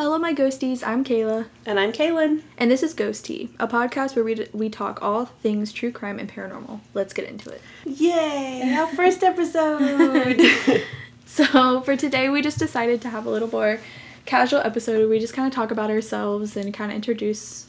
[0.00, 0.82] Hello, my ghosties.
[0.82, 2.42] I'm Kayla, And I'm Caillen.
[2.56, 6.18] and this is GhosTea, a podcast where we, d- we talk all things true crime
[6.18, 6.80] and paranormal.
[6.94, 7.60] Let's get into it.
[7.84, 8.74] Yay!
[8.78, 10.40] Our first episode!
[11.26, 13.78] So, for today, we just decided to have a little more
[14.24, 17.66] casual episode where we just kind of talk about ourselves and kind of introduce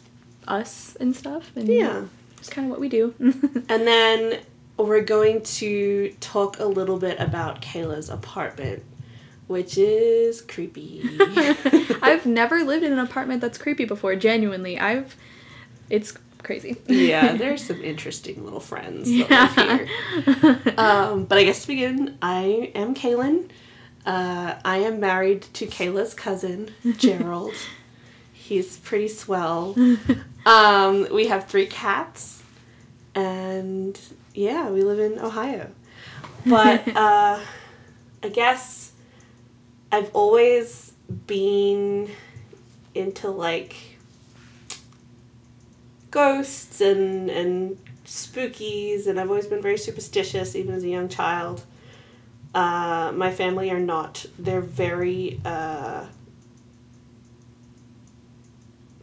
[0.48, 1.52] us and stuff.
[1.58, 2.06] And yeah.
[2.38, 3.14] Just kind of what we do.
[3.70, 4.40] And then
[4.78, 8.84] we're going to talk a little bit about Kayla's apartment,
[9.52, 11.04] which is creepy.
[12.02, 14.80] I've never lived in an apartment that's creepy before, genuinely.
[14.80, 15.16] I've.
[15.90, 16.78] It's crazy.
[16.88, 19.86] yeah, there's some interesting little friends that Yeah.
[20.26, 20.74] live here.
[20.78, 23.50] Um, but I guess to begin, I am Caillen.
[24.06, 27.54] Uh, I am married to Kayla's cousin, Gerald.
[28.34, 29.76] He's pretty swell.
[30.46, 32.42] Um, we have three cats,
[33.14, 34.00] and
[34.34, 35.70] yeah, we live in Ohio.
[36.46, 37.40] But uh,
[38.24, 38.91] I guess
[39.92, 40.94] I've always
[41.28, 42.10] been
[42.96, 43.76] into like
[46.10, 51.64] ghosts and and spookies, and I've always been very superstitious, even as a young child.
[52.54, 54.26] Uh, my family are not.
[54.38, 56.06] They're very uh,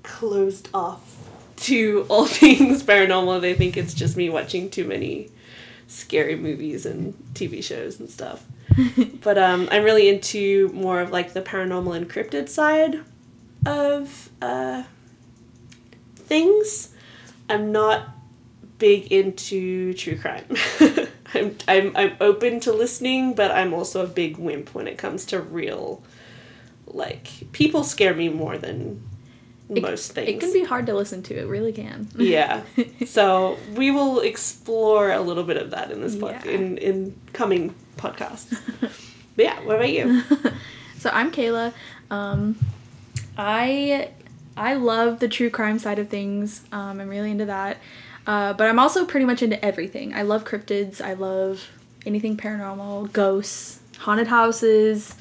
[0.03, 1.16] closed off
[1.56, 3.41] to all things paranormal.
[3.41, 5.31] They think it's just me watching too many
[5.86, 8.44] scary movies and TV shows and stuff.
[9.23, 13.01] but um, I'm really into more of like the paranormal encrypted side
[13.67, 14.84] of uh,
[16.17, 16.95] things.
[17.49, 18.09] I'm not
[18.79, 20.45] big into true crime.
[21.34, 25.27] I'm, I'm, I'm open to listening, but I'm also a big wimp when it comes
[25.27, 26.03] to real,
[26.87, 29.03] like, people scare me more than
[29.69, 30.29] It- most things.
[30.29, 32.09] It can be hard to listen to, it really can.
[32.17, 32.62] yeah.
[33.06, 36.53] So we will explore a little bit of that in this book Yeah.
[36.53, 38.58] in, in coming podcasts.
[38.80, 40.22] but yeah, what about you?
[40.98, 41.72] so I'm Kayla.
[42.10, 42.56] Um,
[43.36, 44.10] I
[44.56, 46.62] I love the true crime side of things.
[46.72, 47.78] Um, I'm really into that.
[48.26, 50.14] Uh, but I'm also pretty much into everything.
[50.14, 51.00] I love cryptids.
[51.00, 51.70] I love
[52.04, 55.14] anything paranormal, ghosts, haunted houses.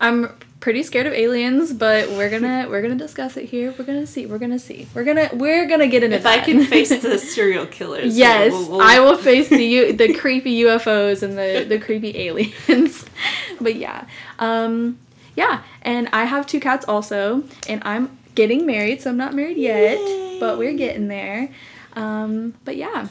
[0.00, 3.72] I'm pretty scared of aliens, but we're gonna we're gonna discuss it here.
[3.78, 4.26] We're gonna see.
[4.26, 4.88] We're gonna see.
[4.94, 8.70] We're gonna we're gonna get into If I can face the serial killers, Yes, we'll-
[8.72, 13.04] we'll- I will face the U- the creepy UFOs and the the creepy aliens.
[13.60, 14.06] but yeah,
[14.40, 14.98] um,
[15.36, 19.58] yeah, and I have two cats also, and I'm getting married, so I'm not married
[19.58, 20.38] yet, Yay.
[20.40, 21.48] but we're getting there.
[21.94, 23.06] Um, but yeah,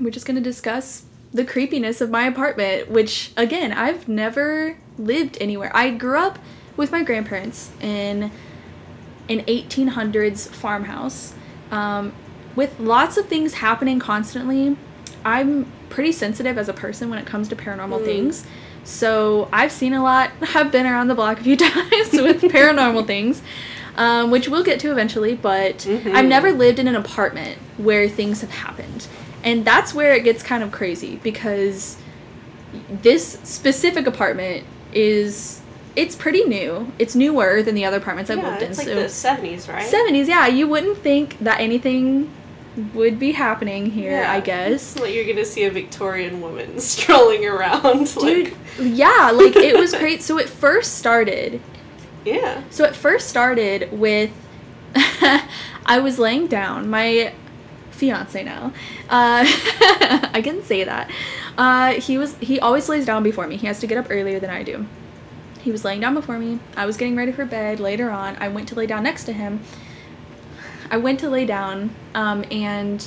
[0.00, 5.72] we're just gonna discuss the creepiness of my apartment, which again I've never lived anywhere.
[5.74, 6.38] I grew up
[6.78, 8.30] with my grandparents in
[9.28, 11.34] an 1800s farmhouse
[11.70, 12.12] um,
[12.56, 14.74] with lots of things happening constantly.
[15.24, 18.04] I'm pretty sensitive as a person when it comes to paranormal Mm.
[18.04, 18.46] things.
[18.84, 20.30] So I've seen a lot.
[20.54, 23.42] I've been around the block a few times with paranormal things,
[23.96, 25.34] um, which we'll get to eventually.
[25.34, 26.14] But Mhm.
[26.14, 29.06] I've never lived in an apartment where things have happened.
[29.44, 31.96] And that's where it gets kind of crazy because
[33.02, 35.60] this specific apartment is
[35.96, 36.92] it's pretty new.
[36.98, 38.70] It's newer than the other apartments I've yeah, lived in.
[38.70, 39.86] it's like so the 70s, right?
[39.92, 40.46] 70s, yeah.
[40.46, 42.30] You wouldn't think that anything
[42.94, 44.32] would be happening here, Yeah.
[44.32, 44.96] I guess.
[44.98, 48.14] Like you're gonna see a Victorian woman strolling around.
[48.14, 50.22] Dude, like, yeah, like it was great.
[50.22, 51.60] So it first started.
[52.24, 52.62] yeah.
[52.70, 54.30] So it first started with
[54.94, 56.88] I was laying down.
[56.88, 57.32] My
[57.90, 58.72] fiance now.
[59.10, 59.44] Uh,
[60.32, 61.10] I can say that.
[61.56, 63.56] Uh, he was he always lays down before me.
[63.56, 64.86] He has to get up earlier than I do.
[65.62, 66.60] He was laying down before me.
[66.76, 67.80] I was getting ready for bed.
[67.80, 69.60] Later on, I went to lay down next to him.
[70.90, 73.06] I went to lay down, um, and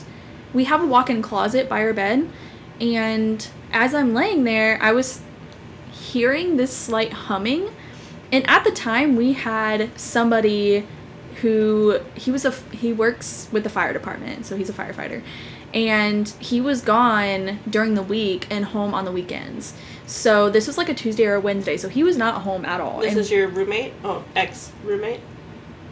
[0.53, 2.29] we have a walk-in closet by our bed.
[2.79, 5.21] And as I'm laying there, I was
[5.91, 7.69] hearing this slight humming.
[8.31, 10.85] And at the time, we had somebody
[11.41, 15.23] who he was a he works with the fire department, so he's a firefighter,
[15.73, 19.73] and he was gone during the week and home on the weekends.
[20.11, 22.81] So this was like a Tuesday or a Wednesday, so he was not home at
[22.81, 22.99] all.
[22.99, 23.93] This And- is your roommate?
[24.03, 25.21] Oh, ex roommate?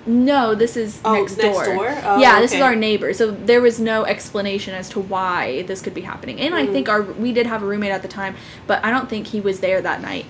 [0.05, 1.65] no, this is Oh, next next door.
[1.65, 1.97] door?
[2.03, 3.13] Oh, yeah, this is our neighbor.
[3.13, 6.39] So there was no explanation as to why this could be happening.
[6.39, 6.71] And I Mm.
[6.73, 8.35] think our we did have a roommate at the time,
[8.67, 10.25] but I don't think he was there that night.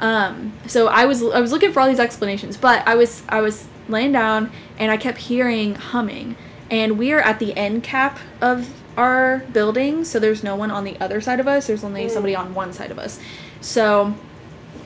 [0.00, 3.40] Um, so I was I was looking for all these explanations, but I was I
[3.40, 6.36] was laying down and I kept hearing humming.
[6.70, 10.84] And we are at the end cap of our building, so there's no one on
[10.84, 11.66] the other side of us.
[11.66, 12.10] There's only Mm.
[12.10, 13.18] somebody on one side of us.
[13.60, 14.14] So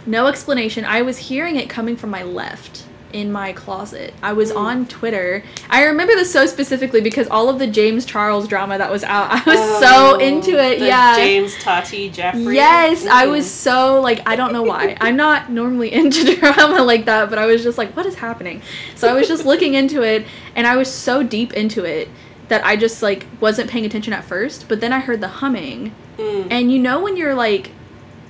[0.06, 0.84] no explanation.
[0.84, 2.84] I was hearing it coming from my left.
[3.12, 4.12] in my closet.
[4.24, 5.44] I was on Twitter.
[5.70, 9.28] I remember this so specifically because all of the James Charles drama that was out,
[9.30, 10.80] I was so Oh, into it.
[10.80, 11.14] the yeah.
[11.14, 12.54] James Tati Jeffree.
[12.56, 13.30] Yes, I Mm.
[13.30, 14.96] was so like I don't know why.
[15.00, 18.62] I'm not normally into drama like that, but I was just like what is happening?
[18.96, 22.08] So I was just looking into it and I was so deep into it
[22.48, 25.94] that I just like wasn't paying attention at first, but then I heard the humming.
[26.18, 26.46] Mm.
[26.50, 27.70] And you know when you're like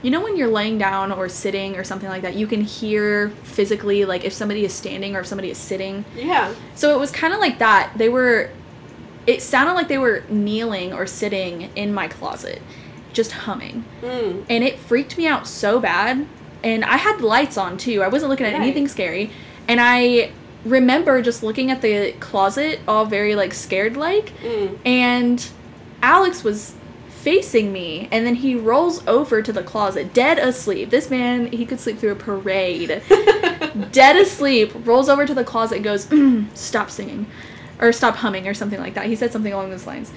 [0.02, 3.30] you know when you're laying down or sitting or something like that, you can hear
[3.42, 6.04] physically like if somebody is standing or if somebody is sitting.
[6.14, 6.52] Yeah.
[6.74, 7.92] So it was kind of like that.
[7.96, 8.50] They were
[9.26, 12.60] it sounded like they were kneeling or sitting in my closet
[13.14, 14.44] just humming Mm.
[14.50, 16.26] and it freaked me out so bad.
[16.62, 18.02] And I had the lights on too.
[18.02, 18.60] I wasn't looking at Right.
[18.62, 19.30] anything scary.
[19.68, 20.32] And I
[20.64, 24.32] remember just looking at the closet, all very like scared like.
[24.40, 24.78] Mm.
[24.84, 25.48] And
[26.02, 26.74] Alex was
[27.08, 30.90] facing me, and then he rolls over to the closet, dead asleep.
[30.90, 33.02] This man, he could sleep through a parade.
[33.92, 37.26] dead asleep, rolls over to the closet, and goes, "Mm, "Stop singing,"
[37.80, 39.06] or "Stop humming," or something like that.
[39.06, 40.12] He said something along those lines,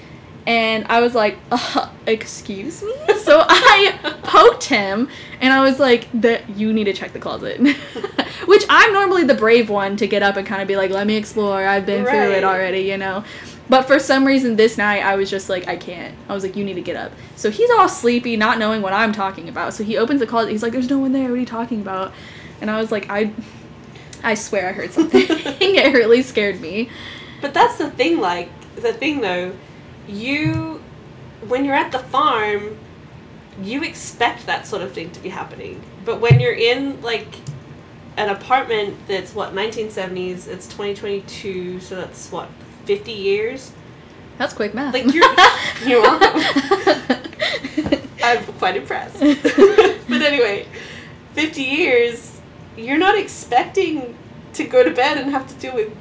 [0.47, 5.09] and I was like, uh, "Excuse me." So I poked him,
[5.41, 7.59] and I was like, "That you need to check the closet,"
[8.45, 11.05] which I'm normally the brave one to get up and kind of be like, "Let
[11.05, 11.67] me explore.
[11.67, 13.23] I've been through it already," you know.
[13.69, 16.15] But for some reason this night I was just like I can't.
[16.29, 17.11] I was like you need to get up.
[17.35, 19.73] So he's all sleepy, not knowing what I'm talking about.
[19.73, 20.51] So he opens the closet.
[20.51, 21.23] He's like there's no one there.
[21.23, 22.13] What are you talking about?
[22.61, 23.33] And I was like I
[24.23, 25.25] I swear I heard something.
[25.27, 26.89] it really scared me.
[27.41, 29.53] But that's the thing, like, the thing though,
[30.07, 30.81] you,
[31.47, 32.77] when you're at the farm,
[33.61, 35.81] you expect that sort of thing to be happening.
[36.05, 37.27] But when you're in, like,
[38.15, 42.49] an apartment that's, what, 1970s, it's 2022, so that's, what,
[42.85, 43.71] 50 years?
[44.37, 44.93] That's quick math.
[44.93, 45.25] Like, you're,
[45.85, 46.41] you're welcome.
[48.23, 49.19] I'm quite impressed.
[49.19, 50.67] but anyway,
[51.33, 52.39] 50 years,
[52.75, 54.15] you're not expecting
[54.53, 55.95] to go to bed and have to deal with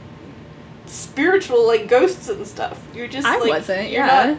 [0.87, 2.81] spiritual like ghosts and stuff.
[2.95, 3.91] You're just I like wasn't.
[3.91, 4.27] you're Yeah.
[4.35, 4.39] not-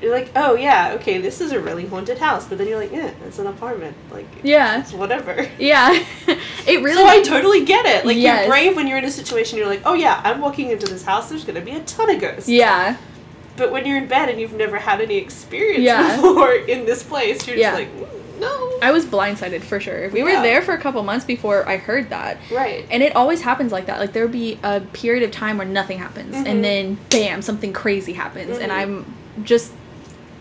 [0.00, 2.92] you're like, oh yeah, okay, this is a really haunted house, but then you're like,
[2.92, 4.78] yeah, it's an apartment, like yeah.
[4.80, 5.48] it's whatever.
[5.58, 5.90] Yeah.
[6.28, 8.06] it really So I totally get it.
[8.06, 8.42] Like Yes.
[8.42, 9.58] you're brave when you're in a situation.
[9.58, 11.28] You're like, oh yeah, I'm walking into this house.
[11.28, 12.48] There's gonna be a ton of ghosts.
[12.48, 12.96] Yeah.
[13.56, 16.14] But when you're in bed and you've never had any experience Yeah.
[16.22, 17.70] before in this place, you're Yeah.
[17.76, 18.78] just like, "Mm, no.
[18.80, 20.08] I was blindsided for sure.
[20.10, 20.42] We were Yeah.
[20.42, 22.38] there for a couple months before I heard that.
[22.52, 22.86] right.
[22.90, 23.98] And it always happens like that.
[24.00, 26.46] Like there'll be a period of time where nothing happens, Mhm.
[26.46, 28.76] and then bam, something crazy happens, and Mhm.
[28.76, 29.14] I'm
[29.44, 29.72] just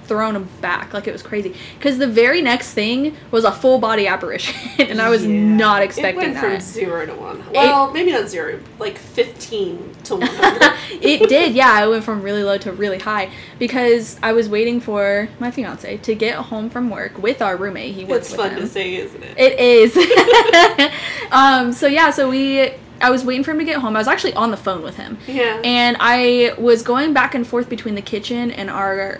[0.08, 0.94] thrown him back.
[0.94, 1.56] like it was crazy.
[1.78, 5.40] Because the very next thing was a full body apparition, and I was Yeah.
[5.40, 7.44] not expecting It went from zero to one.
[7.54, 10.30] Well, maybe not zero, like fifteen to one
[11.02, 11.72] it did, yeah.
[11.72, 15.98] I went from really low to really high because I was waiting for my fiance
[15.98, 17.94] to get home from work with our roommate.
[17.96, 18.60] He works it's fun him.
[18.62, 19.38] to say, isn't it?
[19.38, 19.96] It is.
[21.32, 23.96] um, so yeah, so we I was waiting for him to get home.
[23.96, 25.18] I was actually on the phone with him.
[25.28, 25.62] yeah.
[25.64, 29.20] And I was going back and forth between the kitchen and our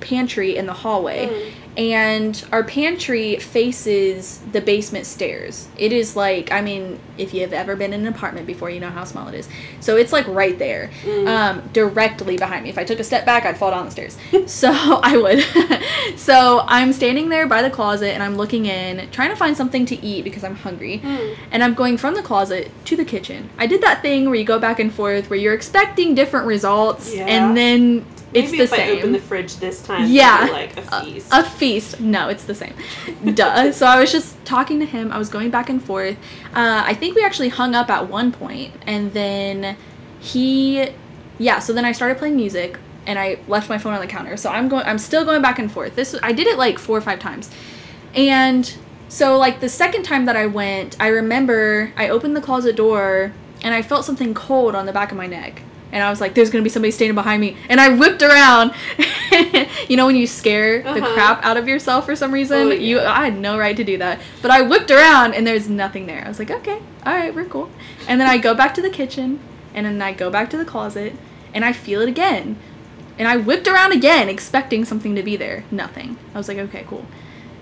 [0.00, 1.26] pantry in the hallway.
[1.28, 1.52] Mm.
[1.78, 5.68] And our pantry faces the basement stairs.
[5.76, 8.90] It is like, I mean, if you've ever been in an apartment before, you know
[8.90, 9.48] how small it is.
[9.78, 11.28] So it's like right there, Mm.
[11.28, 12.70] um, directly behind me.
[12.70, 14.16] If I took a step back, I'd fall down the stairs.
[14.50, 14.70] so
[15.04, 15.40] I would.
[16.18, 19.86] so I'm standing there by the closet and I'm looking in, trying to find something
[19.86, 20.98] to eat because I'm hungry.
[20.98, 21.36] Mm.
[21.52, 23.50] And I'm going from the closet to the kitchen.
[23.56, 27.14] I did that thing where you go back and forth where you're expecting different results
[27.14, 27.26] Yeah.
[27.26, 28.96] and then it's Maybe the if same.
[28.96, 30.48] I open the fridge this time, Yeah.
[30.52, 31.28] like a A- feast.
[31.32, 32.00] A, feast.
[32.00, 32.74] No, it's the same.
[33.34, 33.72] Duh.
[33.72, 35.10] So I was just talking to him.
[35.12, 36.16] I was going back and forth.
[36.54, 39.76] Uh, I think we actually hung up at one point, and then
[40.20, 40.88] he,
[41.38, 41.58] yeah.
[41.58, 44.36] So then I started playing music, and I left my phone on the counter.
[44.36, 44.84] So I'm going.
[44.84, 45.94] I'm still going back and forth.
[45.96, 47.50] This I did it like four or five times,
[48.14, 48.72] and
[49.08, 53.32] so like the second time that I went, I remember I opened the closet door
[53.62, 55.62] and I felt something cold on the back of my neck.
[55.90, 57.56] And I was like, there's gonna be somebody standing behind me.
[57.68, 58.72] And I whipped around.
[59.88, 61.14] you know when you scare the Uh-huh.
[61.14, 62.58] crap out of yourself for some reason?
[62.58, 63.00] Oh, You.
[63.00, 64.20] I had no right to do that.
[64.42, 66.22] But I whipped around and there's nothing there.
[66.24, 67.70] I was like, okay, alright, we're cool.
[68.06, 69.38] And then I go back to the kitchen
[69.74, 71.14] and then I go back to the closet
[71.54, 72.56] and I feel it again.
[73.18, 75.64] And I whipped around again, expecting something to be there.
[75.70, 76.16] Nothing.
[76.34, 77.04] I was like, okay, cool.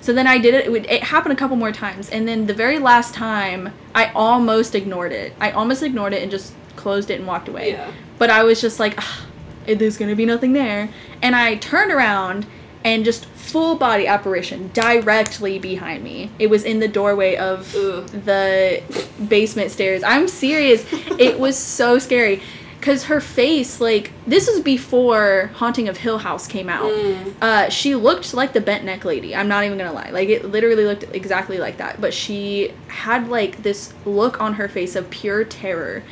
[0.01, 0.67] So then I did it.
[0.67, 4.13] It, would, it happened a couple more times, and then the very last time, I
[4.15, 5.33] almost ignored it.
[5.41, 7.71] I almost ignored it and just closed it and walked away.
[7.73, 7.91] Yeah.
[8.19, 9.27] But I was just like, "Ah,
[9.67, 10.89] there's gonna be nothing there,
[11.23, 12.47] and I turned around
[12.85, 16.31] and just full body apparition directly behind me.
[16.39, 18.07] It was in the doorway of Ugh.
[18.25, 18.83] the
[19.29, 20.03] basement stairs.
[20.05, 20.85] I'm serious.
[21.19, 22.41] it was so scary.
[22.79, 27.33] because her face like this was before haunting of hill house came out Mm.
[27.43, 30.45] uh, she looked like the bent neck lady i'm not even gonna lie like it
[30.45, 35.11] literally looked exactly like that but she had like this look on her face of
[35.11, 36.05] pure terror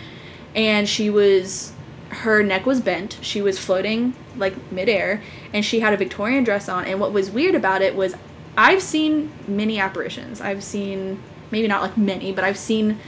[0.57, 1.73] and she was
[2.23, 5.21] her neck was bent she was floating like midair
[5.53, 8.15] and she had a victorian dress on and what was weird about it was
[8.57, 12.99] i've seen many apparitions i've seen maybe not like many but i've seen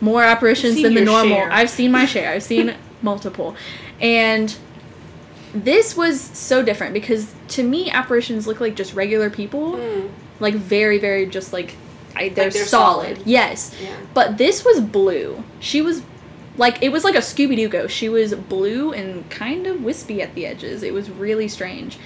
[0.00, 1.50] more apparitions seen than the normal share.
[1.52, 3.56] i've seen my share i've seen multiple
[4.00, 4.56] and
[5.54, 10.10] this was so different because to me apparitions look like just regular people Mm.
[10.40, 11.74] like very very just like
[12.14, 13.16] I, they're, they're solid.
[13.16, 13.26] solid.
[13.26, 13.96] yes Yeah.
[14.14, 16.02] but this was blue she was
[16.58, 17.94] like it was like a scooby-doo ghost.
[17.94, 20.82] She was blue and kind of wispy at the edges.
[20.82, 21.98] It was really strange.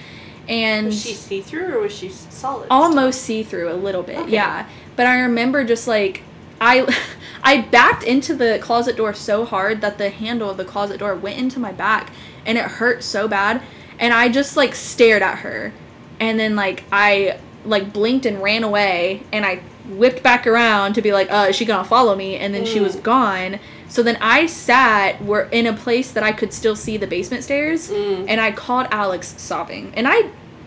[0.47, 2.67] And Was she see through or was she solid?
[2.69, 4.31] almost see through a little bit Okay.
[4.31, 4.67] yeah.
[4.95, 6.21] But i remember just like
[6.61, 6.85] i
[7.43, 11.15] i backed into the closet door so hard that the handle of the closet door
[11.15, 12.11] went into my back
[12.45, 13.61] and it hurt so bad.
[13.99, 15.71] And i just like stared at her.
[16.19, 21.01] And then like i like blinked and ran away and i whipped back around to
[21.01, 22.35] be like uh is she gonna follow me?
[22.35, 23.03] And then she was Mm.
[23.03, 23.59] gone
[23.93, 27.43] so then i sat were in a place that i could still see the basement
[27.43, 28.25] stairs Mm.
[28.31, 29.85] and I called Alex sobbing.
[29.97, 30.17] And I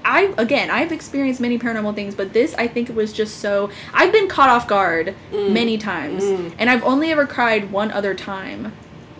[0.04, 3.52] I again, I've experienced many paranormal things, but this I think was just so
[4.00, 5.50] I've been caught off guard Mm.
[5.60, 6.22] many times.
[6.22, 6.52] Mm.
[6.60, 8.60] And I've only ever cried one other time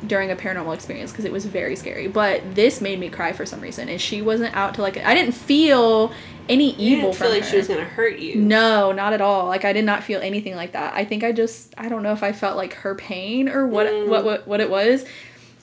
[0.06, 2.06] during a paranormal experience because it was very scary.
[2.06, 3.88] But this made me cry for some reason.
[3.88, 6.12] And she wasn't out to like I didn't feel
[6.48, 7.48] any You evil feel like her.
[7.50, 8.36] she was gonna hurt you.
[8.36, 9.46] No, not at all.
[9.46, 10.94] Like I did not feel anything like that.
[10.94, 13.86] I think I just I don't know if I felt like her pain or what
[13.86, 14.08] Mm.
[14.08, 15.04] what, what what it was.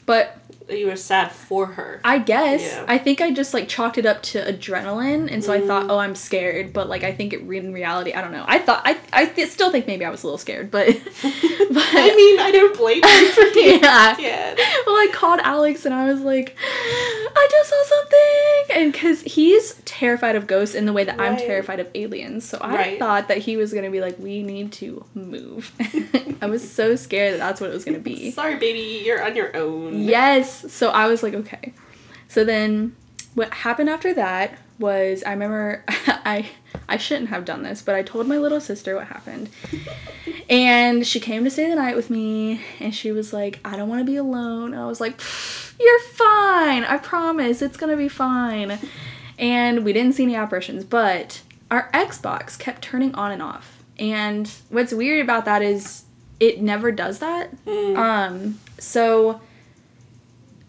[0.06, 0.38] But
[0.70, 2.00] You were sad for her.
[2.03, 2.62] I guess.
[2.62, 2.86] Yeah.
[2.88, 5.91] I think I just like chalked it up to adrenaline, and so I thought, Mm.
[5.91, 6.72] oh, I'm scared.
[6.74, 8.46] But like, I think it in reality, I don't know.
[8.48, 10.88] I thought I I th- still think maybe I was a little scared, but
[11.22, 14.13] but I mean, I don't blame you for being yeah.
[14.13, 14.58] scared.
[14.88, 16.55] Well, I called Alex and I was like,
[17.36, 21.38] I just saw something, and because he's terrified of ghosts in the way that I'm
[21.38, 23.00] terrified of aliens, so I Right.
[23.00, 25.72] thought that he was gonna be like, we need to move.
[26.41, 28.32] I was so scared that that's what it was gonna be.
[28.32, 30.03] Sorry, baby, you're on your own.
[30.03, 30.53] Yes.
[30.56, 31.74] So I was like, okay.
[32.28, 32.96] So then
[33.36, 36.50] what happened after that was I remember I
[36.90, 39.50] I shouldn't have done this, but I told my little sister what happened.
[40.50, 43.90] and she came to stay the night with me and she was like, I don't
[43.90, 44.74] want to be alone.
[44.74, 45.20] And I was like,
[45.80, 46.84] you're fine.
[46.84, 47.62] I promise.
[47.62, 48.80] It's going to be fine.
[49.38, 51.42] And we didn't see any apparitions, but
[51.72, 53.84] our Xbox kept turning on and off.
[53.98, 56.04] And what's weird about that is
[56.40, 57.50] it never does that.
[57.66, 57.98] Mm.
[57.98, 59.42] Um, so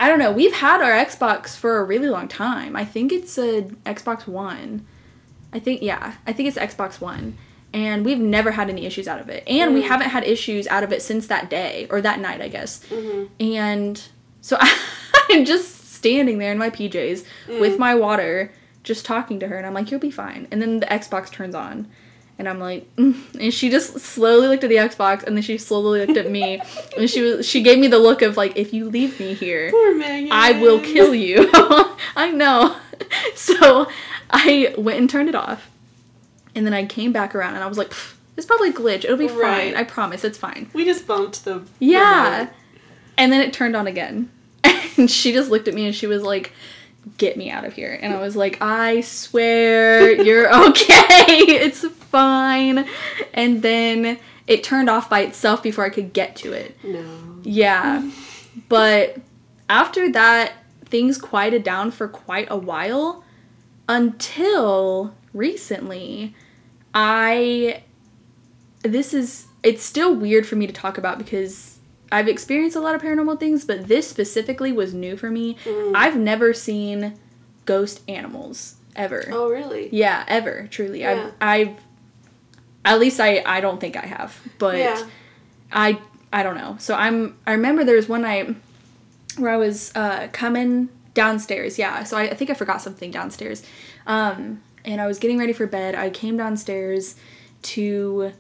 [0.01, 0.33] I don't know.
[0.33, 2.75] We've had our Xbox for a really long time.
[2.77, 4.85] I think it's a Xbox One.
[5.53, 7.37] I think yeah, I think it's Xbox One.
[7.73, 9.43] And we've never had any issues out of it.
[9.49, 9.89] And we Mm.
[9.89, 12.85] haven't had issues out of it since that day or that night, I guess.
[12.89, 13.29] Mhm.
[13.41, 14.03] And
[14.41, 14.57] so
[15.31, 17.25] I'm just standing there in my PJs
[17.61, 20.81] with my water, just talking to her, and I'm like, "You'll be fine." And then
[20.81, 21.89] the Xbox turns on,
[22.39, 23.15] and I'm like, mm.
[23.41, 26.61] and she just slowly looked at the Xbox, and then she slowly looked at me,
[26.99, 29.71] and she was she gave me the look of like, "If you leave me here.
[29.75, 31.51] I will kill you."
[32.17, 32.77] I know.
[33.35, 33.89] So
[34.31, 35.69] I went and turned it off,
[36.55, 37.93] and then I came back around, and I was like,
[38.37, 39.05] "It's probably a glitch.
[39.05, 39.75] It'll be Right.
[39.75, 39.77] fine.
[39.77, 40.23] I promise.
[40.25, 41.63] It's fine." We just bumped the.
[41.81, 42.39] Yeah.
[42.39, 42.53] remote.
[43.19, 44.31] And then it turned on again.
[44.97, 46.53] And she just looked at me and she was like,
[47.19, 47.99] Get me out of here.
[48.01, 51.37] And I was like, I swear you're okay.
[51.39, 52.87] It's fine.
[53.33, 56.77] And then it turned off by itself before I could get to it.
[56.85, 57.05] No.
[57.43, 58.11] Yeah.
[58.69, 59.19] But
[59.69, 60.53] after that,
[60.87, 63.25] things quieted down for quite a while
[63.89, 66.35] until recently.
[66.95, 67.83] I.
[68.83, 69.47] This is.
[69.63, 71.74] It's still weird for me to talk about because
[72.13, 75.57] I've experienced a lot of paranormal things, but this specifically was new for me.
[75.65, 75.93] Mm.
[75.95, 77.19] I've never seen
[77.65, 79.25] ghost animals ever.
[79.31, 79.89] Oh, really?
[79.91, 81.01] Yeah, ever, truly.
[81.01, 81.31] Yeah.
[81.41, 81.77] I've, I've.
[82.85, 84.77] At least I, I don't think I have, but.
[84.79, 85.07] yeah.
[85.75, 85.99] I
[86.33, 86.77] I don't know.
[86.79, 88.55] So I'm I remember there was one night
[89.37, 91.79] where I was uh, coming downstairs.
[91.79, 92.05] Yeah.
[92.05, 93.63] So I, I think I forgot something downstairs.
[94.07, 95.95] Um, and I was getting ready for bed.
[95.95, 97.17] I came downstairs
[97.63, 98.33] to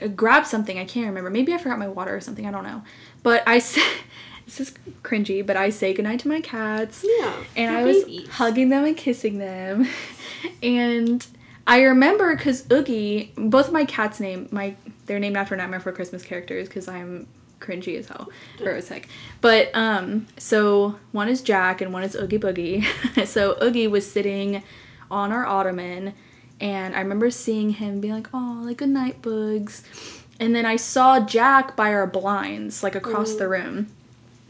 [0.00, 0.78] uh, grab something.
[0.78, 1.30] I can't remember.
[1.30, 2.46] Maybe I forgot my water or something.
[2.46, 2.82] I don't know.
[3.22, 3.84] But I said
[4.46, 7.34] this is cringy, but I say goodnight to my cats Yeah.
[7.56, 8.28] and I was babies.
[8.28, 9.88] hugging them and kissing them.
[10.62, 11.26] and
[11.66, 14.74] I remember because Oogie, both of my cats' name, my
[15.06, 17.26] they're named after Nightmare Before Christmas characters because I'm
[17.60, 18.28] cringy as hell
[18.60, 19.08] or as heck.
[19.40, 23.26] But um, so one is Jack and one is Oogie Boogie.
[23.26, 24.62] so Oogie was sitting
[25.10, 26.14] on our ottoman,
[26.62, 29.82] and I remember seeing him be like, "Oh, like good night, Boogs,"
[30.40, 33.88] and then I saw Jack by our blinds, like across the room.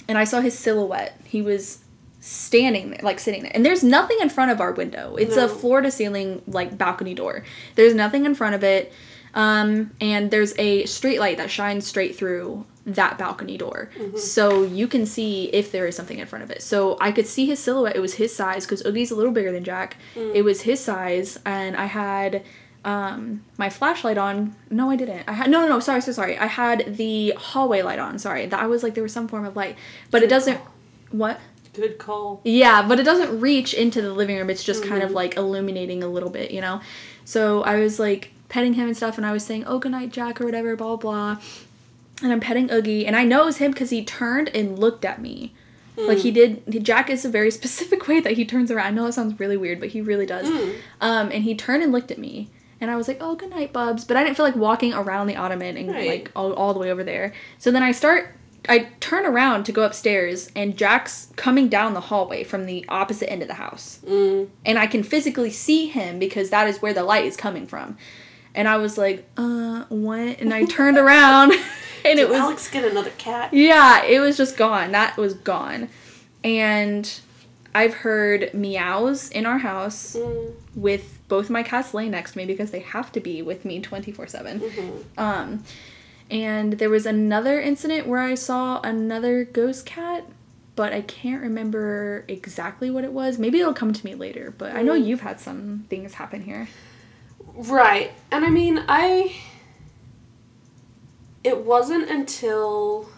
[0.09, 1.19] and I saw his silhouette.
[1.25, 1.78] He was
[2.21, 3.52] standing there, like sitting there.
[3.54, 5.16] And there's nothing in front of our window.
[5.16, 5.45] It's No.
[5.47, 7.45] a floor to ceiling like balcony door.
[7.76, 8.92] There's nothing in front of it.
[9.35, 13.90] Um, and there's a street light that shines straight through that balcony door.
[13.96, 14.16] Mm-hmm.
[14.16, 16.62] So you can see if there is something in front of it.
[16.62, 17.96] So I could see his silhouette.
[17.96, 19.96] It was his size because Oogie's a little bigger than Jack.
[20.14, 20.34] Mm.
[20.34, 22.42] It was his size and I had
[22.84, 26.36] um my flashlight on no i didn't i had no no no sorry so sorry
[26.36, 29.44] i had the hallway light on sorry that i was like there was some form
[29.44, 29.76] of light
[30.10, 30.60] but it doesn't
[31.12, 31.38] what
[31.74, 32.42] Good call.
[32.44, 34.50] yeah, but it doesn't reach into the living room.
[34.50, 35.16] It's just kind of mm-hmm.
[35.16, 36.82] like illuminating a little bit, you know?
[37.24, 40.12] So I was like petting him and stuff, and I was saying, oh, good night,
[40.12, 41.38] Jack, or whatever, blah, blah.
[42.23, 45.05] And I'm petting Oogie, and I know it was him because he turned and looked
[45.05, 45.55] at me.
[45.97, 48.87] Like he did, he, Jack is a very specific way that he turns around.
[48.87, 50.47] I know it sounds really weird, but he really does.
[51.00, 52.49] Um, and he turned and looked at me,
[52.81, 55.26] and I was like, "Oh, good night, Bubs." But I didn't feel like walking around
[55.26, 56.09] the ottoman and Right.
[56.09, 57.35] like all, all the way over there.
[57.59, 58.35] So then I start,
[58.69, 63.31] I turn around to go upstairs, and Jack's coming down the hallway from the opposite
[63.31, 64.49] end of the house, Mm.
[64.64, 67.99] and I can physically see him because that is where the light is coming from.
[68.55, 71.52] And I was like, "Uh, what?" And I turned around,
[72.04, 73.52] and Did it was Alex get another cat?
[73.52, 74.92] yeah, it was just gone.
[74.92, 75.88] That was gone.
[76.44, 77.11] And
[77.75, 80.52] I've heard meows in our house Mm.
[80.75, 83.80] with both my cats laying next to me because they have to be with me
[83.80, 84.61] 24 7.
[84.61, 85.18] Mm-hmm.
[85.21, 85.64] Um,
[86.30, 90.25] and there was another incident where I saw another ghost cat,
[90.76, 93.38] but I can't remember exactly what it was.
[93.38, 95.06] Maybe it'll come to me later, but I know Mm.
[95.06, 96.68] you've had some things happen here.
[97.54, 98.12] Right.
[98.30, 99.35] And I mean, I.
[101.44, 103.08] It wasn't until.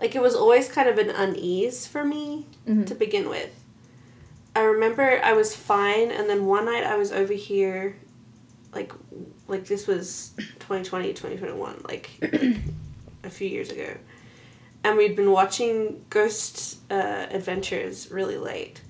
[0.00, 2.86] Like, it was always kind of an unease for me Mhm.
[2.86, 3.50] to begin with.
[4.54, 7.96] I remember I was fine, and then one night I was over here,
[8.74, 8.92] like,
[9.46, 12.10] like this was 2020, 2021, like
[13.24, 13.94] a few years ago.
[14.84, 18.80] And we'd been watching Ghost uh, Adventures really late.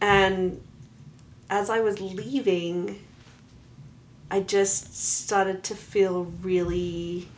[0.00, 0.60] And
[1.50, 3.04] as I was leaving,
[4.30, 7.28] I just started to feel really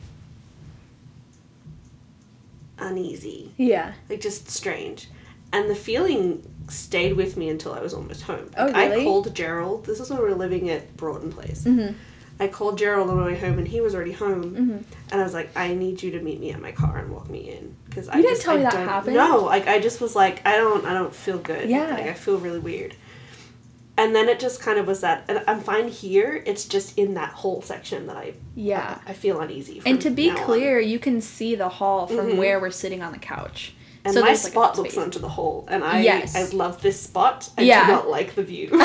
[2.78, 3.92] uneasy, Yeah.
[4.08, 5.08] like just strange.
[5.52, 8.50] And the feeling stayed with me until I was almost home.
[8.56, 9.84] Oh, Like, I called Gerald.
[9.86, 11.64] This is when we were living at Broughton Place.
[11.64, 11.94] Mm-hmm.
[12.38, 14.42] I called Gerald on my way home, and he was already home.
[14.54, 14.76] Mm-hmm.
[15.10, 17.30] And I was like, I need you to meet me at my car and walk
[17.30, 19.16] me in because I didn't just, tell I me that happened?
[19.16, 21.70] No, like I just was like, I don't, I don't feel good.
[21.70, 21.86] Yeah.
[21.94, 22.94] like I feel really weird.
[23.98, 26.42] And then it just kind of was that, and I'm fine here.
[26.44, 28.98] It's just in that whole section that I, Yeah.
[29.06, 29.80] I feel uneasy.
[29.86, 30.44] And to be now on.
[30.44, 32.36] clear, you can see the hall from Mhm.
[32.36, 33.72] where we're sitting on the couch.
[34.04, 36.36] and so my like, spot looks onto the hole, and I, Yes.
[36.36, 37.50] I love this spot.
[37.58, 37.86] I Yeah.
[37.86, 38.68] do not like the view.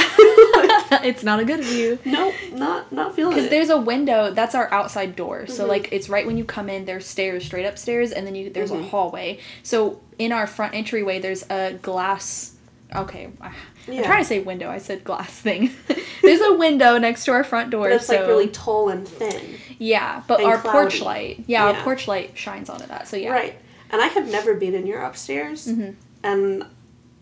[1.03, 1.99] it's not a good view.
[2.05, 5.45] nope, not not feeling Because there's a window, that's our outside door.
[5.45, 5.67] So Mhm.
[5.67, 8.71] like it's right when you come in, there's stairs straight upstairs, and then you there's
[8.71, 8.89] a Mhm.
[8.89, 9.37] hallway.
[9.61, 12.53] So in our front entryway, there's a glass.
[12.93, 13.53] Okay, I-
[13.87, 14.69] I'm trying to say window.
[14.69, 15.71] I said glass thing.
[16.21, 17.89] there's a window next to our front door.
[17.89, 19.55] It's so like really tall and thin.
[19.79, 21.77] yeah, but our porch light, yeah, Yeah.
[21.77, 23.07] our porch light shines onto that.
[23.07, 23.57] So yeah, Right.
[23.91, 25.67] And I have never been in your upstairs.
[25.67, 25.95] Mhm.
[26.23, 26.65] And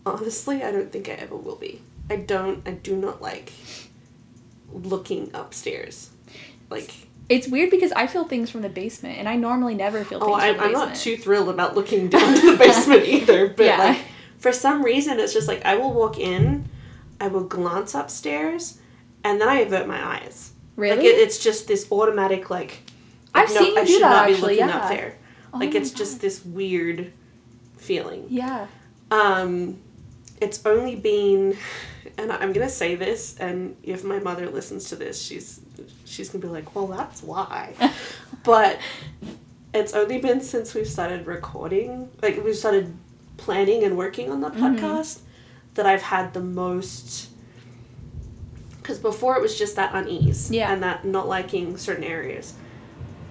[0.06, 1.80] honestly, I don't think I ever will be.
[2.08, 3.52] I don't, I do not like
[4.72, 6.10] looking upstairs.
[6.68, 6.92] Like,
[7.28, 10.30] It's weird because I feel things from the basement, and I normally never feel things
[10.32, 13.48] oh, I, from the I'm not too thrilled about looking down to the basement either.
[13.48, 13.78] But Yeah.
[13.78, 13.98] like,
[14.40, 16.68] for some reason, it's just like I will walk in,
[17.20, 18.78] I will glance upstairs,
[19.22, 20.52] and then I avert my eyes.
[20.76, 20.96] really.
[20.96, 22.82] Like, it, it's just this automatic, like,
[23.34, 24.76] I've no, seen you I do should that, not be actually, looking yeah.
[24.78, 25.14] up there.
[25.52, 27.12] Oh Like, it's just this weird
[27.76, 28.26] feeling.
[28.28, 28.66] yeah.
[29.10, 29.78] Um,
[30.40, 31.56] it's only been,
[32.16, 35.60] and I'm gonna say this, and if my mother listens to this, she's
[36.06, 37.74] she's gonna be like, "Well, that's why."
[38.44, 38.78] but
[39.74, 42.94] it's only been since we've started recording, like we've started
[43.40, 44.60] planning and working on the Mhm.
[44.78, 45.20] podcast,
[45.74, 47.28] that I've had the most.
[48.78, 50.72] Because before it was just that unease Yeah.
[50.72, 52.54] and that not liking certain areas.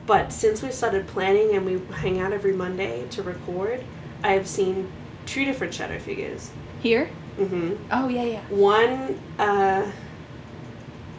[0.07, 3.83] But since we started planning and we hang out every Monday to record,
[4.23, 4.87] I have seen
[5.25, 6.49] two different shadow figures.
[6.81, 7.09] Here.
[7.39, 7.73] Mm-hmm.
[7.91, 8.41] Oh yeah, yeah.
[8.49, 9.85] One, uh,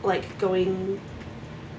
[0.02, 1.00] like going,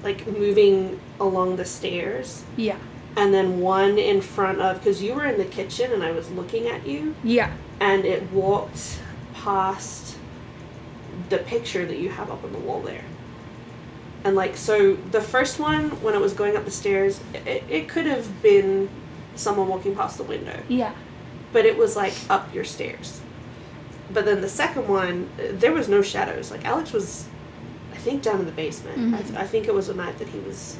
[0.02, 2.76] like moving along the stairs, Yeah.
[3.16, 6.30] And then one in front of, because you were in the kitchen and I was
[6.30, 7.50] looking at you, Yeah.
[7.80, 8.98] and it walked
[9.34, 10.16] past
[11.28, 13.04] the picture that you have up on the wall there.
[14.24, 17.88] And like, so the first one, when it was going up the stairs, it, it
[17.88, 18.88] could have been
[19.34, 20.58] someone walking past the window.
[20.68, 20.92] Yeah.
[21.52, 23.20] but it was like up your stairs.
[24.10, 26.50] But then the second one, there was no shadows.
[26.50, 27.26] Like Alex was,
[27.92, 28.96] I think, down in the basement.
[29.14, 29.26] I, Mhm.
[29.26, 30.78] th- I think it was a night that he was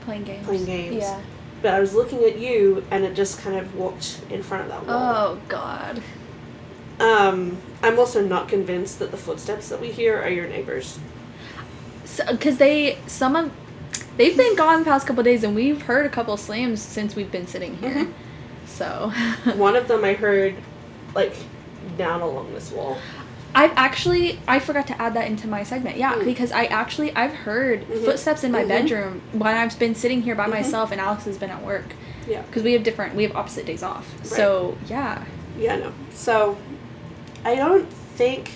[0.00, 0.44] Playing games.
[0.44, 0.96] playing games.
[0.96, 1.20] Yeah.
[1.62, 4.68] But I was looking at you, and it just kind of walked in front of
[4.70, 4.96] that wall.
[5.36, 6.02] Oh God.
[7.00, 10.98] Um, I'm also not convinced that the footsteps that we hear are your neighbors.
[12.30, 13.52] because they some of
[14.16, 17.30] they've been gone the past couple days and we've heard a couple slams since we've
[17.30, 18.12] been sitting here Mhm.
[18.66, 19.12] so
[19.56, 20.56] One of them I heard,
[21.14, 21.34] like,
[21.96, 22.98] down along this wall.
[23.60, 26.24] I've actually i forgot to add that into my segment yeah Mm.
[26.24, 28.04] because i actually i've heard Mhm.
[28.04, 28.68] footsteps in my Mhm.
[28.74, 30.50] bedroom when i've been sitting here by Mhm.
[30.58, 31.88] myself and alex has been at work
[32.28, 32.42] Yeah.
[32.42, 35.22] because we have different we have opposite days off so yeah
[35.58, 35.90] Yeah, no.
[36.14, 36.56] So,
[37.44, 38.52] I don't think.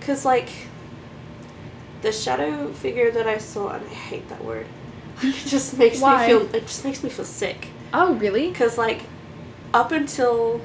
[0.00, 0.48] Because, like,
[2.02, 4.66] the shadow figure that I saw, and I hate that word,
[5.22, 6.42] it just makes me feel.
[6.52, 7.68] It just makes me feel sick.
[7.94, 9.02] oh really Because, like,
[9.72, 10.60] up until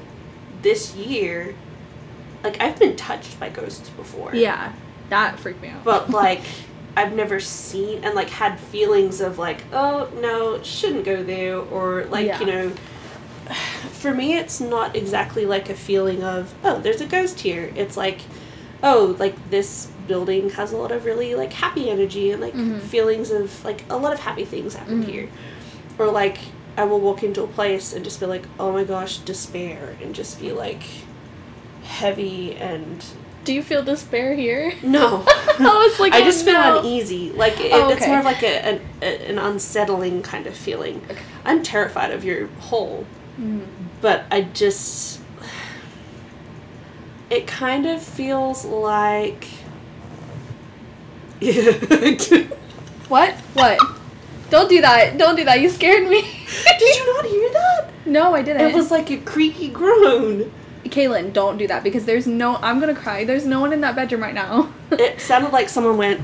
[0.62, 1.54] this year,
[2.44, 4.34] like, I've been touched by ghosts before.
[4.34, 4.72] yeah
[5.10, 6.42] that freaked me out But, like,
[6.96, 12.04] I've never seen and, like, had feelings of, like, oh, no, shouldn't go there, or,
[12.10, 12.40] like, Yeah.
[12.40, 12.72] you know.
[13.92, 17.72] For me, it's not exactly like a feeling of, oh, there's a ghost here.
[17.74, 18.20] It's like,
[18.82, 22.80] oh, like, this building has a lot of really, like, happy energy and, like, Mhm.
[22.80, 25.06] feelings of, like, a lot of happy things happen Mhm.
[25.10, 25.28] here.
[25.98, 26.38] Or, like,
[26.76, 30.14] I will walk into a place and just be like, oh my gosh, despair, and
[30.14, 30.82] just be, like,
[31.88, 33.04] heavy and
[33.44, 35.24] do you feel despair here no.
[35.26, 36.78] i was like I oh, just feel no.
[36.80, 37.32] uneasy.
[37.32, 41.00] Like it, Oh, it's more of like a, an, a, an unsettling kind of feeling.
[41.10, 41.22] Okay.
[41.46, 43.06] I'm terrified of your hole,
[43.40, 43.66] Mhm.
[44.02, 45.20] but I just
[47.30, 49.46] it kind of feels like
[53.08, 53.78] what what
[54.50, 56.20] don't do that don't do that you scared me
[56.78, 57.90] Did you not hear that?
[58.06, 60.50] no i didn't It was like a creaky groan.
[60.88, 62.56] Caillen, don't do that because there's no.
[62.56, 63.24] I'm gonna cry.
[63.24, 64.72] There's no one in that bedroom right now.
[64.90, 66.20] It sounded like someone went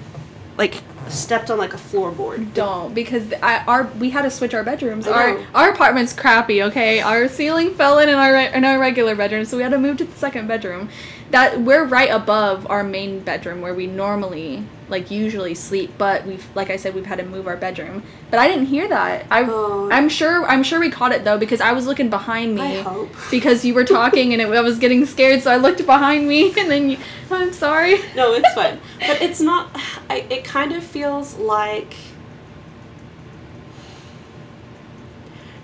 [0.57, 2.55] like stepped on like a floorboard.
[2.55, 5.07] don't because I our we had to switch our bedrooms.
[5.07, 6.63] Our our apartment's crappy.
[6.63, 9.79] Okay, our ceiling fell in in our in our regular bedroom, so we had to
[9.79, 10.89] move to the second bedroom.
[11.31, 16.45] That we're right above our main bedroom where we normally like usually sleep, but we've
[16.55, 18.03] like I said we've had to move our bedroom.
[18.31, 19.27] But I didn't hear that.
[19.31, 19.89] I Oh.
[19.91, 22.79] I'm sure I'm sure we caught it though because I was looking behind me.
[22.79, 23.11] I hope.
[23.31, 26.53] because you were talking and it, I was getting scared, so I looked behind me
[26.59, 26.99] and then you,
[27.31, 27.99] I'm sorry.
[28.15, 28.79] No, it's fine.
[29.01, 29.71] But it's not.
[30.11, 31.95] I, it kind of feels like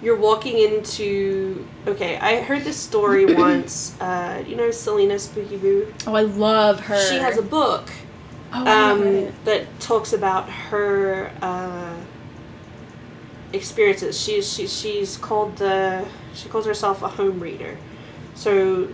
[0.02, 1.66] you're walking into.
[1.86, 4.00] Okay, I heard this story once.
[4.00, 5.92] Uh, you know Celina Spookyboo?
[6.06, 6.98] Oh, I love her.
[7.08, 7.90] She has a book
[8.52, 11.94] oh, I haven't read um, that talks about her uh,
[13.52, 14.20] experiences.
[14.20, 17.76] She's she's she's called the she calls herself a home reader,
[18.34, 18.88] so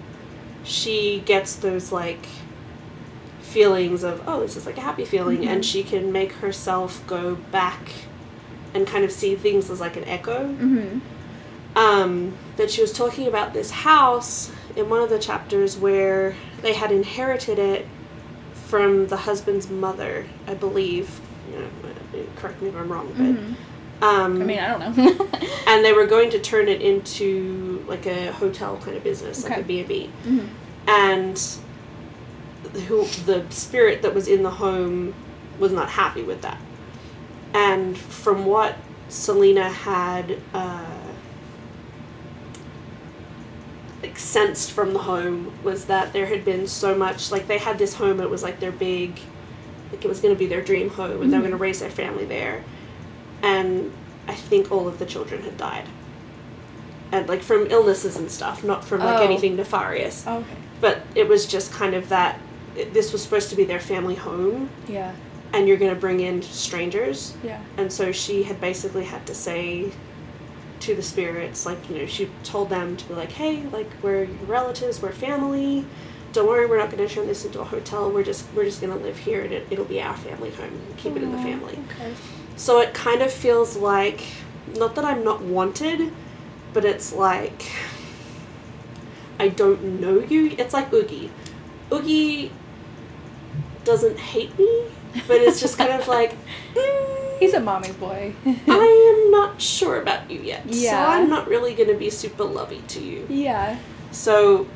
[0.64, 2.26] she gets those like
[3.40, 5.48] feelings of oh this is like a happy feeling, Mhm.
[5.48, 7.90] and she can make herself go back
[8.74, 11.00] and kind of see things as like an echo Mhm.
[11.76, 16.74] um, that she was talking about this house in one of the chapters where they
[16.74, 17.86] had inherited it
[18.66, 21.20] from the husband's mother, I believe.
[21.52, 23.54] You know, correct me if I'm wrong, but Mhm.
[24.02, 25.28] um, I mean, I don't know.
[25.66, 29.52] and they were going to turn it into like a hotel kind of business, like
[29.52, 29.60] Okay.
[29.60, 30.46] a B and B, Mhm.
[30.88, 31.42] and
[32.88, 35.14] who the spirit that was in the home
[35.58, 36.58] was not happy with that.
[37.54, 38.76] And from what
[39.08, 40.80] Celina had uh,
[44.06, 47.78] like sensed from the home was that there had been so much like they had
[47.78, 49.18] this home it was like their big
[49.90, 51.62] like it was going to be their dream home and they were going to mm-hmm.
[51.62, 52.62] raise their family there
[53.42, 53.92] and
[54.28, 55.86] i think all of the children had died
[57.12, 59.24] and like from illnesses and stuff not from like Oh.
[59.24, 60.44] anything nefarious okay.
[60.80, 62.38] but it was just kind of that
[62.76, 65.12] it- this was supposed to be their family home Yeah.
[65.52, 67.60] and you're going to bring in strangers Yeah.
[67.76, 69.90] and so she had basically had to say
[70.80, 74.24] to the spirits like you know she told them to be like hey like we're
[74.24, 75.84] your relatives we're family.
[76.32, 78.10] Don't worry we're not going to turn this into a hotel.
[78.10, 80.78] We're just we're just going to live here and it, it'll be our family home.
[80.98, 81.78] Keep it in the family.
[81.90, 82.12] Okay.
[82.56, 84.22] so it kind of feels like
[84.76, 86.12] not that i'm not wanted
[86.72, 87.70] but it's like
[89.38, 90.54] i don't know you.
[90.58, 91.30] It's like oogie.
[91.92, 92.50] Oogie
[93.84, 94.84] doesn't hate me
[95.28, 96.36] but it's just kind of like
[96.74, 98.32] mm, He's a mommy boy.
[98.46, 100.62] I am not sure about you yet.
[100.72, 101.06] So Yeah.
[101.08, 103.26] I'm not really going to be super lovey to you.
[103.28, 103.78] yeah.
[104.12, 104.66] So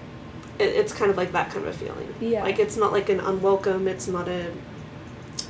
[0.58, 2.12] it, it's kind of like that kind of a feeling.
[2.20, 2.42] Yeah.
[2.42, 4.52] Like it's not like an unwelcome, it's not a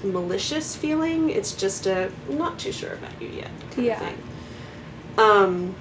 [0.05, 1.31] malicious feeling.
[1.31, 4.01] It's just a not too sure about you yet kind Yeah.
[4.01, 4.19] of thing.
[5.19, 5.75] Um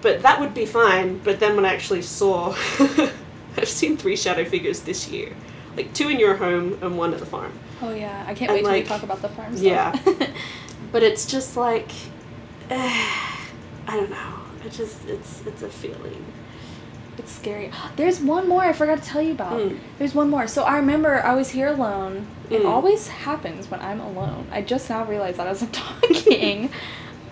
[0.00, 2.54] but that would be fine, but then when I actually saw
[3.56, 5.32] I've seen three shadow figures this year.
[5.76, 7.52] Like two in your home and one at the farm.
[7.82, 8.24] Oh yeah.
[8.26, 9.64] I can't And, wait till we talk about the farm stuff.
[9.66, 10.26] yeah.
[10.92, 11.90] But it's just like
[12.70, 13.16] I
[13.88, 14.34] don't know.
[14.64, 16.24] It just it's it's a feeling.
[17.18, 17.70] It's scary.
[17.96, 19.52] There's one more I forgot to tell you about.
[19.60, 19.78] Mm.
[19.98, 20.46] There's one more.
[20.46, 22.26] So I remember I was here alone.
[22.50, 22.66] It Mm.
[22.68, 24.46] always happens when I'm alone.
[24.50, 26.70] I just now realized that as I'm talking.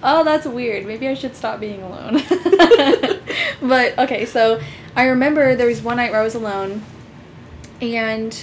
[0.02, 0.86] oh, that's weird.
[0.86, 2.22] Maybe I should stop being alone.
[3.62, 4.60] but okay, so
[4.94, 6.82] I remember there was one night where I was alone
[7.80, 8.38] and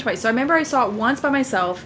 [0.00, 0.20] twice.
[0.22, 1.84] So I remember I saw it once by myself.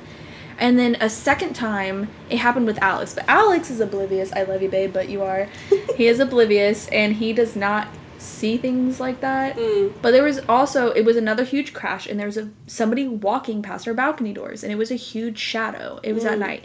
[0.58, 3.14] And then a second time, it happened with Alex.
[3.14, 4.32] But Alex is oblivious.
[4.32, 5.48] I love you, babe, but you are.
[5.96, 9.56] he is oblivious, and he does not see things like that.
[9.56, 9.92] Mm.
[10.00, 13.62] But there was also it was another huge crash, and there was a somebody walking
[13.62, 15.98] past our balcony doors, and it was a huge shadow.
[16.04, 16.40] It was at Mm.
[16.40, 16.64] night,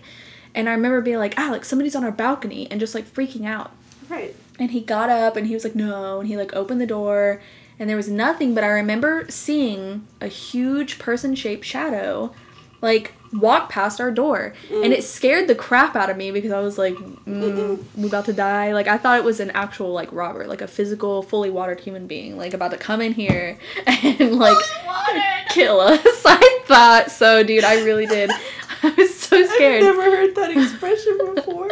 [0.53, 3.71] and I remember being like, Alex, somebody's on our balcony, and just like freaking out.
[4.07, 4.35] Right.
[4.59, 7.41] And he got up, and he was like, no, and he like opened the door,
[7.79, 8.53] and there was nothing.
[8.53, 12.33] But I remember seeing a huge person-shaped shadow,
[12.81, 16.59] like walk past our door, and it scared the crap out of me because I
[16.59, 18.73] was like, mm, we about to die.
[18.73, 22.07] Like I thought it was an actual like robber, like a physical, fully watered human
[22.07, 24.57] being, like about to come in here and like
[25.49, 26.01] kill us.
[26.25, 27.63] I thought so, dude.
[27.63, 28.29] I really did.
[28.83, 29.83] I was so scared.
[29.83, 31.69] I've never heard that expression before.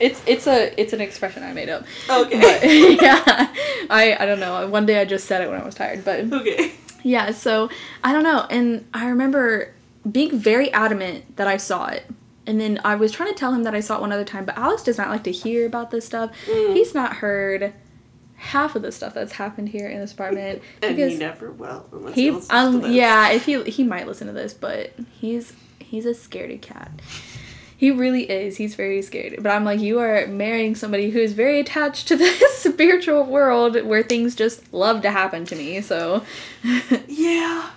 [0.00, 1.84] It's it's a it's an expression I made up.
[2.08, 2.40] Okay.
[2.40, 2.62] But
[3.02, 3.54] yeah,
[3.90, 4.68] I I don't know.
[4.68, 6.72] One day I just said it when I was tired, but okay.
[7.02, 7.32] yeah.
[7.32, 7.70] So
[8.04, 9.74] I don't know, and I remember
[10.10, 12.04] being very adamant that I saw it.
[12.46, 14.46] And then I was trying to tell him that I saw it one other time,
[14.46, 16.30] but Alex does not like to hear about this stuff.
[16.46, 16.72] Mm.
[16.72, 17.74] He's not heard
[18.38, 21.86] half of the stuff that's happened here in this apartment And because he never will
[21.92, 24.92] unless he he listens to um yeah if he he might listen to this but
[25.20, 26.90] he's he's a scaredy cat
[27.78, 28.56] he really is.
[28.56, 29.36] He's very scared.
[29.40, 33.80] But i'm like you are marrying somebody who is very attached to the spiritual world
[33.84, 36.24] where things just love to happen to me so.
[37.08, 37.70] Yeah.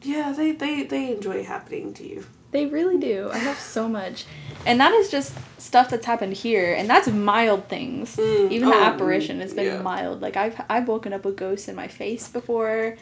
[0.00, 2.24] Yeah, they, they, they enjoy happening to you.
[2.50, 3.30] they really do.
[3.32, 4.24] I have so much.
[4.66, 8.16] And that is just stuff that's happened here and that's mild things.
[8.16, 9.82] Mm, even the oh, apparition has been yeah.
[9.82, 10.22] mild.
[10.22, 12.96] Like i've i've woken up with ghosts in my face before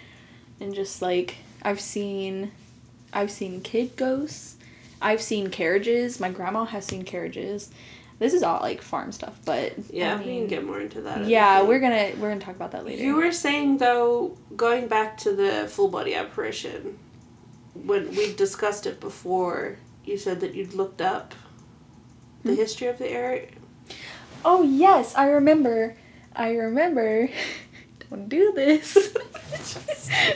[0.60, 2.52] and just like i've seen
[3.12, 4.56] i've seen kid ghosts
[5.02, 7.70] i've seen carriages my grandma has seen carriages
[8.18, 11.26] this is all like farm stuff but Yeah, I we can get more into that.
[11.26, 15.16] Yeah we're gonna we're gonna talk about that later You were saying though, going back
[15.18, 16.98] to the full body apparition,
[17.72, 21.34] when we discussed it before, you said that you'd looked up
[22.42, 22.56] the Hmm?
[22.56, 23.48] history of the area.
[24.44, 25.96] oh yes i remember
[26.36, 27.28] i remember
[28.10, 29.14] don't do this.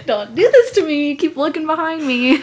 [0.06, 1.14] Don't do this to me.
[1.16, 2.36] Keep looking behind me.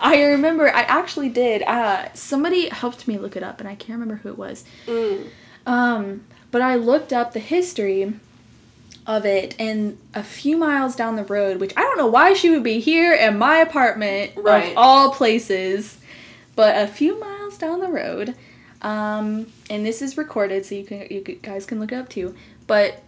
[0.00, 1.62] I remember i actually did.
[1.62, 4.64] Uh somebody helped me look it up and i can't remember who it was.
[4.86, 5.26] Mm.
[5.66, 8.12] um but i looked up the history
[9.06, 12.50] of it and a few miles down the road which i don't know why she
[12.50, 14.72] would be here in my apartment Right.
[14.72, 15.98] of all places
[16.56, 18.34] but a few miles down the road
[18.82, 22.34] um and this is recorded so you can you guys can look it up too
[22.66, 23.02] but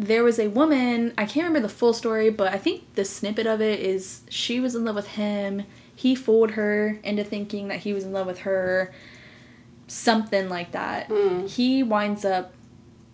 [0.00, 3.46] there was a woman i can't remember the full story but i think the snippet
[3.46, 5.64] of it is she was in love with him.
[5.94, 8.90] He fooled her into thinking that he was in love with her.
[9.86, 11.08] Something like that.
[11.10, 11.48] Mm.
[11.48, 12.54] he winds up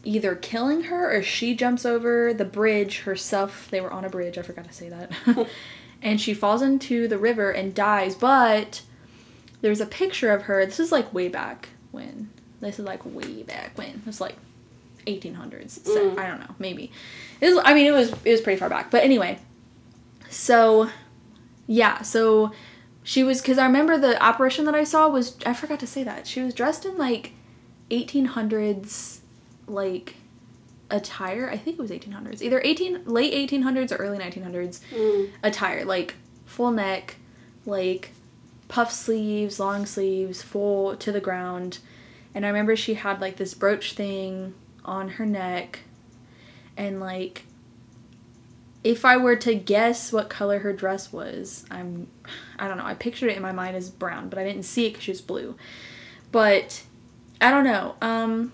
[0.05, 3.67] either killing her or she jumps over the bridge herself.
[3.71, 5.11] They were on a bridge i forgot to say that.
[6.03, 8.83] And she falls into the river and dies but
[9.63, 10.65] there's a picture of her.
[10.65, 12.31] This is like way back when.
[12.61, 14.03] This is like way back when.
[14.07, 14.37] It's like
[15.07, 16.19] 1800s so, Mm.
[16.19, 16.91] i don't know maybe
[17.41, 19.39] it was, i mean it was it was pretty far back but anyway
[20.31, 20.91] so
[21.67, 22.53] yeah so
[23.03, 26.03] she was because i remember the apparition that i saw was i forgot to say
[26.03, 27.33] that she was dressed in like
[27.91, 29.21] 1800s
[29.67, 30.15] like
[30.91, 35.31] attire i think it was 1800s either 18 late 1800s or early 1900s Mm.
[35.43, 36.15] attire like
[36.45, 37.17] full neck
[37.65, 38.11] like
[38.69, 41.79] puff sleeves long sleeves full to the ground
[42.35, 44.55] and i remember she had like this brooch thing
[44.87, 45.81] on her neck
[46.77, 47.45] and like
[48.83, 52.07] if i were to guess what color her dress was i'm
[52.59, 54.87] i don't know i pictured it in my mind as brown but i didn't see
[54.87, 55.57] it because she was blue
[56.33, 56.83] but
[57.41, 58.53] i don't know um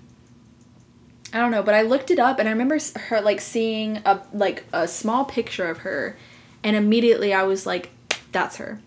[1.33, 4.21] I don't know, but I looked it up and I remember her like seeing a
[4.35, 6.17] like a small picture of her
[6.63, 7.91] and immediately I was like
[8.33, 8.81] that's her.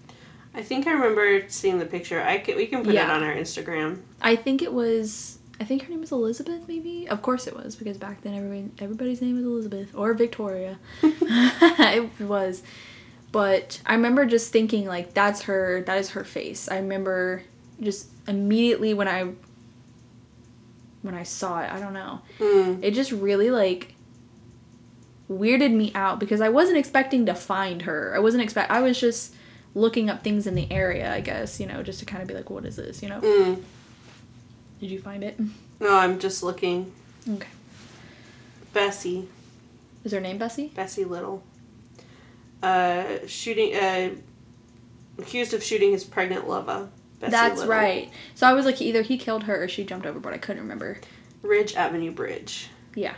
[0.54, 2.22] I think I remember seeing the picture.
[2.22, 4.02] I can, we can put it on our Instagram.
[4.22, 7.08] I think it was I think her name was Elizabeth maybe.
[7.08, 10.78] Of course it was because back then everybody everybody's name was Elizabeth or Victoria.
[11.02, 12.64] it was.
[13.32, 16.70] But I remember just thinking like that's her that is her face.
[16.70, 17.44] I remember
[17.82, 19.32] just immediately when I
[21.02, 22.22] when I saw it, I don't know.
[22.40, 22.84] Mm.
[22.84, 23.94] it just really like
[25.30, 28.14] weirded me out because I wasn't expecting to find her.
[28.16, 29.36] I wasn't expect I was just
[29.74, 32.34] looking up things in the area, I guess, you know, just to kind of be
[32.34, 33.22] like what is this, you know?
[33.22, 33.62] Mm.
[34.80, 35.40] Did you find it?
[35.80, 36.92] No, I'm just looking.
[37.30, 37.48] Okay.
[38.74, 39.28] Bessie,
[40.04, 40.72] Is her name Bessie?
[40.76, 41.44] Bessie Little.
[42.62, 43.74] Uh, shooting.
[43.76, 44.10] Uh,
[45.18, 46.90] accused of shooting his pregnant lover.
[47.20, 47.72] Bessie That's Little.
[47.72, 48.12] right.
[48.36, 50.34] So I was like, either he killed her or she jumped overboard.
[50.34, 51.00] I couldn't remember.
[51.42, 52.70] Ridge Avenue Bridge.
[52.96, 53.16] Yeah.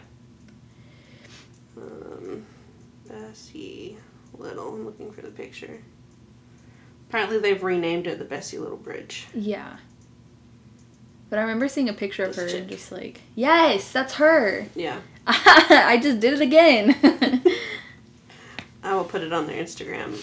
[1.76, 2.46] Um,
[3.08, 3.98] Bessie
[4.38, 4.76] Little.
[4.76, 5.82] I'm looking for the picture.
[7.10, 9.28] Apparently, they've renamed it the Bessie Little Bridge.
[9.34, 9.78] Yeah.
[11.30, 14.66] But I remember seeing a picture of This her and just like, yes, that's her.
[14.76, 16.96] Yeah, I just did it again.
[18.84, 20.16] I will put it on their Instagram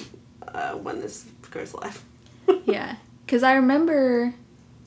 [0.49, 2.03] uh, when this goes live.
[2.65, 2.97] yeah.
[3.27, 4.33] Because I remember,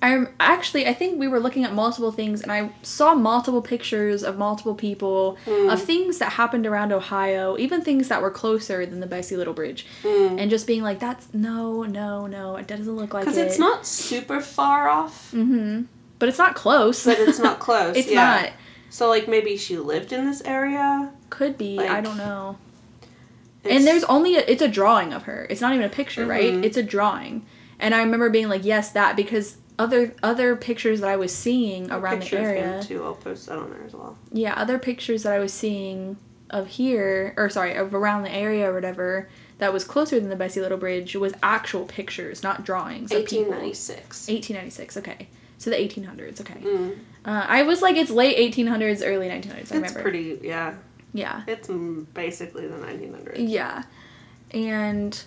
[0.02, 3.62] I rem- actually, I think we were looking at multiple things and I saw multiple
[3.62, 5.70] pictures of multiple people, Hmm.
[5.70, 9.54] of things that happened around Ohio, even things that were closer than the Bessie Little
[9.54, 9.86] Bridge.
[10.04, 10.40] Mm.
[10.42, 13.26] And just being like, that's, no, no, no, it doesn't look like it.
[13.26, 15.84] Because it's not super far off, Mm-hmm.
[16.20, 17.06] But it's not close.
[17.06, 17.96] but it's not close.
[17.96, 18.42] it's yeah.
[18.44, 18.52] not.
[18.90, 21.12] So like maybe she lived in this area.
[21.30, 21.80] Could be.
[21.80, 22.58] I don't know.
[23.66, 25.46] And there's only a, it's a drawing of her.
[25.50, 26.54] It's not even a picture, right?
[26.54, 26.64] Mhm.
[26.64, 27.46] It's a drawing.
[27.80, 31.92] And I remember being like, yes, that because other other pictures that I was seeing
[31.92, 32.84] around the picture of him, area.
[32.84, 33.04] too.
[33.04, 34.18] I'll post that on there as well.
[34.32, 36.18] Yeah, other pictures that I was seeing
[36.50, 39.28] of here or sorry, of around the area or whatever
[39.58, 43.12] that was closer than the Bessie Little Bridge was actual pictures, not drawings.
[43.12, 43.52] of people.
[43.52, 44.28] 1896.
[44.30, 44.98] 1896.
[44.98, 45.28] Okay.
[45.58, 46.40] So the 1800s.
[46.42, 46.60] Okay.
[46.62, 46.98] Mm.
[47.26, 49.56] Uh, I was like, it's late 1800s, early 1900s.
[49.56, 50.02] I It's remember.
[50.02, 50.40] pretty.
[50.44, 50.76] Yeah,
[51.14, 51.42] Yeah.
[51.48, 51.68] it's
[52.14, 53.36] basically the 1900s.
[53.38, 53.84] Yeah.
[54.52, 55.20] And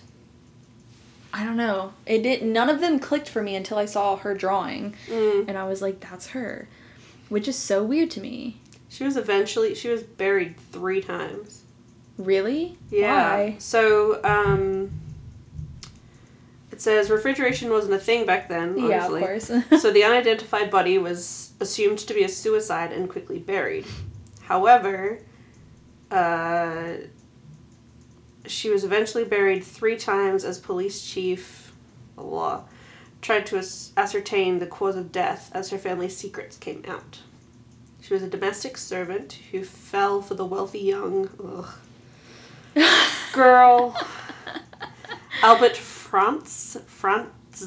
[1.33, 1.93] I don't know.
[2.05, 5.47] It did none of them clicked for me until I saw her drawing Mm.
[5.47, 6.67] and I was like that's her.
[7.29, 8.57] Which is so weird to me.
[8.89, 11.61] She was eventually she was buried three times.
[12.17, 12.77] Really?
[12.89, 13.35] Yeah.
[13.35, 13.55] Why?
[13.59, 14.91] So um,
[16.81, 18.75] it says refrigeration wasn't a thing back then.
[18.75, 19.51] Yeah, of course.
[19.79, 23.85] so the unidentified body was assumed to be a suicide and quickly buried.
[24.41, 25.19] However,
[26.09, 26.93] uh,
[28.47, 31.71] she was eventually buried three times as police chief
[32.17, 32.63] law
[33.21, 33.57] tried to
[33.95, 37.19] ascertain the cause of death as her family's secrets came out.
[38.01, 41.75] She was a domestic servant who fell for the wealthy young ugh,
[43.33, 43.95] girl
[45.43, 45.77] Albert
[46.11, 47.63] Frantz Frantz.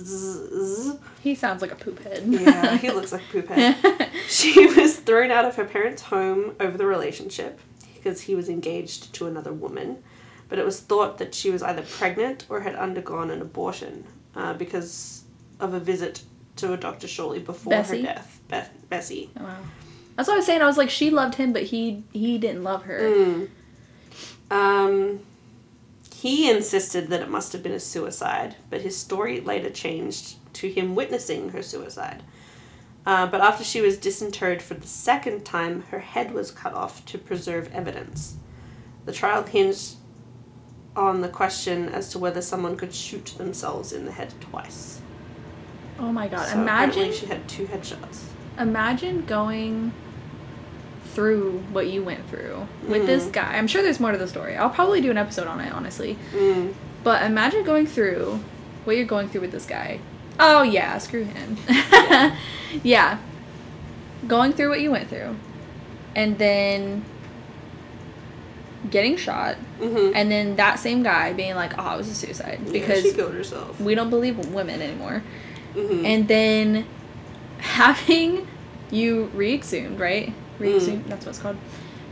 [1.22, 2.22] he sounds like a poop head.
[2.26, 4.10] Yeah, he looks like a poop head.
[4.28, 7.58] She was thrown out of her parents' home over the relationship
[7.94, 10.02] because he was engaged to another woman,
[10.48, 14.04] but it was thought that she was either pregnant or had undergone an abortion
[14.34, 15.24] uh, because
[15.60, 16.22] of a visit
[16.56, 18.00] to a doctor shortly before Bessie?
[18.02, 18.40] her death.
[18.48, 19.30] Beth- Bessie.
[19.38, 19.56] Oh, wow.
[20.16, 20.60] That's what I was saying.
[20.60, 23.00] I was like, she loved him, but he he didn't love her.
[23.00, 23.48] Mm.
[24.50, 25.20] Um,
[26.24, 30.70] he insisted that it must have been a suicide, but his story later changed to
[30.70, 32.22] him witnessing her suicide.
[33.04, 37.04] Uh, but after she was disinterred for the second time, her head was cut off
[37.04, 38.36] to preserve evidence.
[39.04, 39.96] The trial hinged
[40.96, 45.02] on the question as to whether someone could shoot themselves in the head twice.
[45.98, 46.48] Oh my god!
[46.48, 48.22] So imagine she had two headshots.
[48.58, 49.92] imagine going
[51.14, 53.32] through what you went through with this Mm.
[53.32, 53.56] guy.
[53.56, 54.56] I'm sure there's more to the story.
[54.56, 56.18] I'll probably do an episode on it, honestly.
[56.34, 56.74] Mm.
[57.02, 58.40] But imagine going through
[58.84, 60.00] what you're going through with this guy.
[60.40, 61.56] Oh yeah, screw him.
[61.68, 62.36] Yeah.
[62.82, 63.18] yeah.
[64.26, 65.36] Going through what you went through.
[66.16, 67.04] And then
[68.90, 69.56] getting shot.
[69.80, 70.12] Mm-hmm.
[70.14, 72.60] And then that same guy being like, oh, it was a suicide.
[72.66, 73.80] yeah, Because she killed herself.
[73.80, 75.22] we don't believe women anymore.
[75.74, 76.04] Mm-hmm.
[76.06, 76.86] And then
[77.58, 78.46] having
[78.90, 80.32] you re exhumed, right?
[80.58, 81.56] Re exhumed, that's what it's called.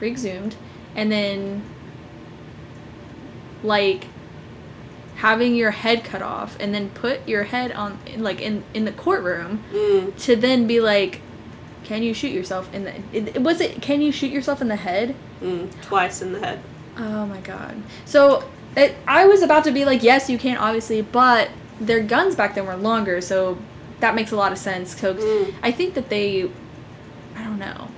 [0.01, 0.57] Re exhumed.
[0.95, 1.63] And then,
[3.63, 4.07] like,
[5.17, 8.93] having your head cut off and then put your head on, like, in, in the
[8.93, 10.17] courtroom mm.
[10.25, 11.21] to then be like,
[11.85, 12.95] can you shoot yourself in the.
[13.13, 15.15] It, was it, can you shoot yourself in the head?
[15.41, 15.71] Mm.
[15.83, 16.61] Twice in the head.
[16.97, 17.83] Oh my god.
[18.05, 21.51] So it, I was about to be like, yes, you can, obviously, but
[21.81, 23.59] their guns back then were longer, so
[24.01, 24.99] that makes a lot of sense.
[24.99, 25.55] So Mm.
[25.63, 26.51] I think that they,
[27.37, 27.89] I don't know.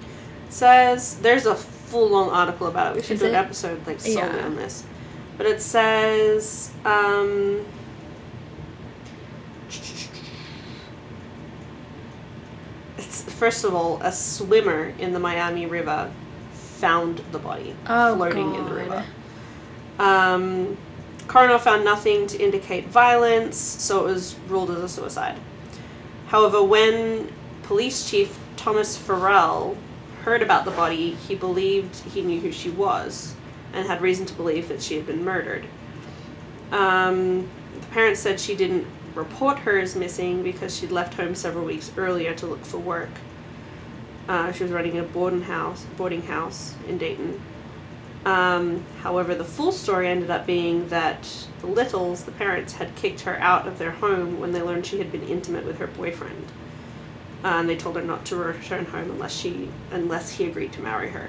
[0.55, 2.97] Says there's a full long article about it.
[2.97, 3.39] We should Is do an it?
[3.39, 4.45] episode like solely Yeah.
[4.47, 4.85] on this.
[5.37, 7.65] But it says um
[12.97, 16.11] it's first of all a swimmer in the Miami River
[16.53, 18.77] found the body Oh, floating in the God.
[18.77, 19.05] river.
[19.99, 20.77] Um,
[21.29, 25.37] coroner found nothing to indicate violence, so it was ruled as a suicide.
[26.29, 27.33] However, when
[27.63, 29.77] police chief Thomas Farrell
[30.25, 33.35] heard about the body, he believed he knew who she was
[33.75, 35.67] and had reason to believe that she had been murdered.
[36.73, 37.49] Um,
[37.79, 41.93] the parents said she didn't report her as missing because she'd left home several weeks
[41.97, 43.11] earlier to look for work.
[44.27, 47.41] Uh, she was running a boarding house, boarding house in Dayton.
[48.25, 51.29] Um, however, the full story ended up being that
[51.61, 54.99] the Littles, the parents, had kicked her out of their home when they learned she
[54.99, 56.47] had been intimate with her boyfriend.
[57.45, 60.81] Uh, and they told her not to return home unless she unless he agreed to
[60.81, 61.29] marry her.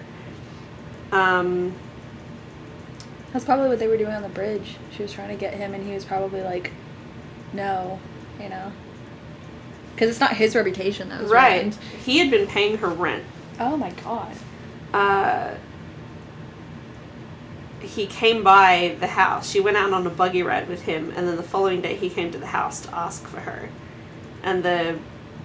[1.11, 1.75] Um,
[3.33, 4.77] That's probably what they were doing on the bridge.
[4.95, 6.71] She was trying to get him, and he was probably like,
[7.51, 7.99] "No,"
[8.41, 8.71] you know,
[9.93, 11.57] because it's not his reputation that was right.
[11.57, 11.75] ruined.
[12.05, 13.25] He had been paying her rent.
[13.59, 14.33] Oh my god.
[14.93, 15.55] Uh,
[17.81, 19.49] he came by the house.
[19.49, 22.09] She went out on a buggy ride with him, and then the following day he
[22.09, 23.69] came to the house to ask for her.
[24.43, 24.97] And the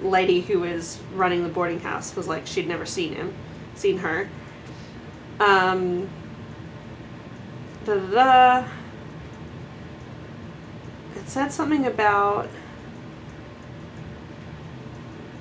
[0.03, 3.35] lady who was running the boarding house was like she'd never seen him,
[3.75, 4.29] seen her.
[5.41, 6.09] Um.
[7.85, 8.65] Da da.
[11.17, 12.49] It said something about.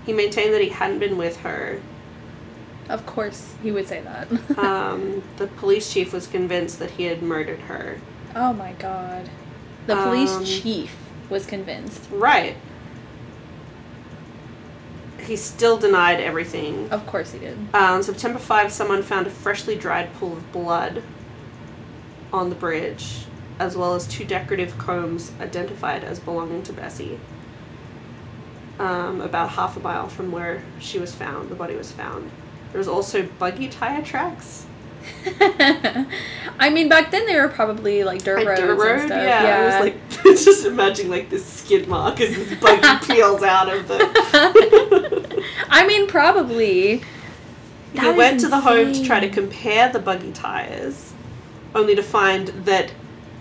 [0.05, 1.79] He maintained that he hadn't been with her.
[2.87, 4.27] Of course, he would say that.
[4.57, 7.99] Um, the police chief was convinced that he had murdered her.
[8.35, 9.29] oh my god.
[9.85, 10.95] The police Um, chief
[11.29, 12.07] was convinced.
[12.11, 12.55] Right.
[15.29, 16.89] He still denied everything.
[16.89, 17.55] Of course he did.
[17.71, 21.03] Uh, on September 5, someone found a freshly dried pool of blood
[22.33, 23.25] on the bridge,
[23.59, 27.19] as well as two decorative combs identified as belonging to Bessie.
[28.79, 32.31] Um, about half a mile from where she was found, the body was found.
[32.71, 34.65] There was also buggy tire tracks.
[36.59, 39.23] I mean, back then they were probably like dirt roads dirt and stuff.
[39.23, 39.43] yeah.
[39.43, 39.57] Yeah.
[39.57, 43.87] I was like, just imagine like this skid mark as this buggy peels out of
[43.87, 45.45] the.
[45.69, 47.01] I mean, probably.
[47.93, 51.11] That went to the home to try to compare the buggy tires,
[51.73, 52.93] only to find that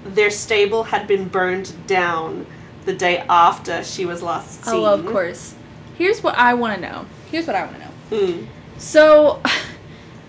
[0.04, 2.46] their stable had been burned down
[2.86, 4.74] the day after she was last seen.
[4.74, 5.54] Oh, of course.
[5.98, 7.06] Here's what I want to know.
[7.30, 7.90] Here's what I want to know.
[8.10, 8.46] Mm.
[8.78, 9.42] So,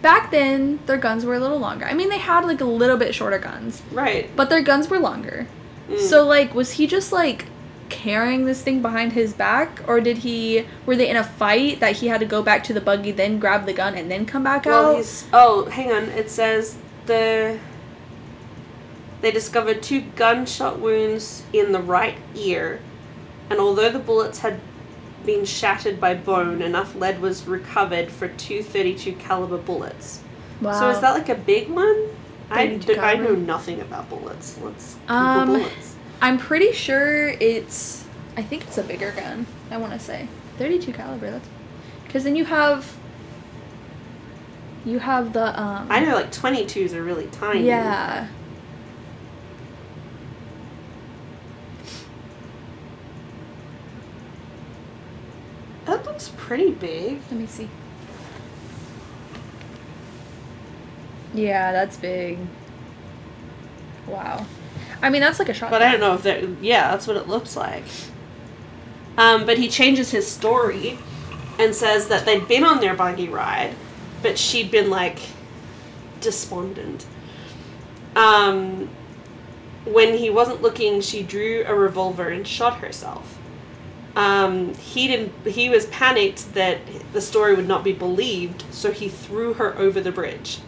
[0.01, 1.85] back then, their guns were a little longer.
[1.85, 4.29] I mean, they had like a little bit shorter guns, Right.
[4.35, 5.47] but their guns were longer.
[5.89, 5.99] Mm.
[5.99, 7.45] So, like, was he just like
[7.89, 10.65] carrying this thing behind his back, or did he?
[10.85, 13.39] Were they in a fight that he had to go back to the buggy, then
[13.39, 14.97] grab the gun, and then come back well, out?
[14.97, 15.25] he's.
[15.33, 16.03] Oh, hang on.
[16.09, 17.59] It says the.
[19.21, 22.79] They discovered two gunshot wounds in the right ear,
[23.49, 24.61] and although the bullets had
[25.25, 30.21] been shattered by bone, enough lead was recovered for two 32 caliber bullets.
[30.61, 30.71] Wow.
[30.73, 32.09] So is that like a big one?
[32.49, 34.57] I, 32 know nothing about bullets.
[34.59, 35.95] Let's Um, bullets.
[36.21, 38.05] I'm pretty sure it's.
[38.35, 39.45] I think it's a bigger gun.
[39.69, 41.31] I want to say 32 caliber.
[41.31, 41.47] That's
[42.05, 42.95] because then you have.
[44.85, 45.87] You have the um.
[45.89, 47.65] I know like 22s are really tiny.
[47.65, 48.27] Yeah.
[55.89, 57.19] That looks pretty big.
[57.31, 57.67] Let me see.
[61.33, 62.37] Yeah, that's big.
[64.05, 64.45] Wow.
[65.01, 65.71] I mean, that's like a shotgun.
[65.71, 66.47] But I don't know if that.
[66.61, 67.85] Yeah, that's what it looks like.
[69.17, 70.99] Um, but he changes his story
[71.57, 73.73] and says that they'd been on their buggy ride,
[74.21, 75.17] but she'd been like
[76.21, 77.07] despondent.
[78.15, 78.89] Um,
[79.85, 83.38] when he wasn't looking, she drew a revolver and shot herself.
[84.19, 85.31] Um, he didn't.
[85.47, 86.79] He was panicked that
[87.13, 90.59] the story would not be believed, so he threw her over the bridge.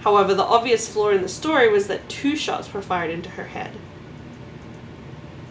[0.00, 3.44] However, the obvious flaw in the story was that two shots were fired into her
[3.44, 3.72] head.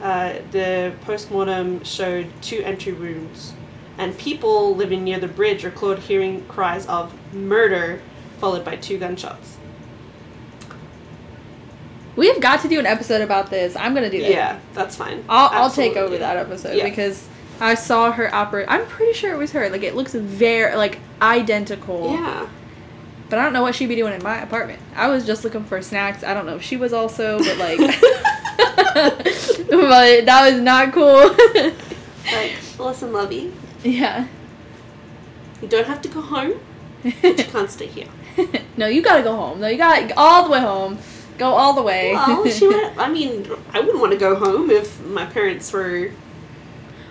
[0.01, 3.53] Uh, the postmortem showed two entry wounds,
[3.99, 8.01] and people living near the bridge recalled hearing cries of murder,
[8.39, 9.57] followed by two gunshots.
[12.15, 13.75] We have got to do an episode about this.
[13.75, 14.29] I'm gonna do that.
[14.31, 15.23] Yeah, that's fine.
[15.29, 16.83] I'll, I'll take over that episode Yeah.
[16.85, 17.27] because
[17.59, 18.65] I saw her operate.
[18.69, 19.69] I'm pretty sure it was her.
[19.69, 22.11] Like it looks very like identical.
[22.13, 22.47] Yeah.
[23.29, 24.81] But I don't know what she'd be doing in my apartment.
[24.93, 26.21] I was just looking for snacks.
[26.23, 27.77] I don't know if she was also, but like,
[28.97, 31.29] but that was not cool.
[32.29, 33.53] Like, listen, lovey,
[33.83, 34.27] yeah.
[35.61, 36.59] you don't have to go home,
[37.03, 38.07] but you can't stay here.
[38.75, 39.61] no, you gotta go home.
[39.61, 40.97] No, you gotta all the way home.
[41.41, 42.13] Go all the way.
[42.13, 42.95] Well, she went.
[42.99, 46.11] I mean, I wouldn't want to go home if my parents were.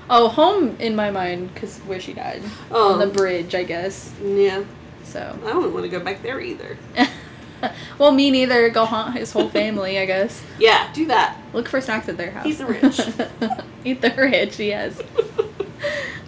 [0.08, 4.14] oh, home in my mind because where she died Oh, on the bridge, I guess.
[4.22, 4.62] yeah.
[5.02, 6.78] So, I wouldn't want to go back there either.
[7.98, 8.68] well, me neither.
[8.70, 10.40] Go haunt his whole family, I guess.
[10.60, 11.36] Yeah, do that.
[11.52, 12.46] Look for snacks at their house.
[12.46, 13.00] Eat the rich.
[13.84, 15.02] Eat the rich, yes.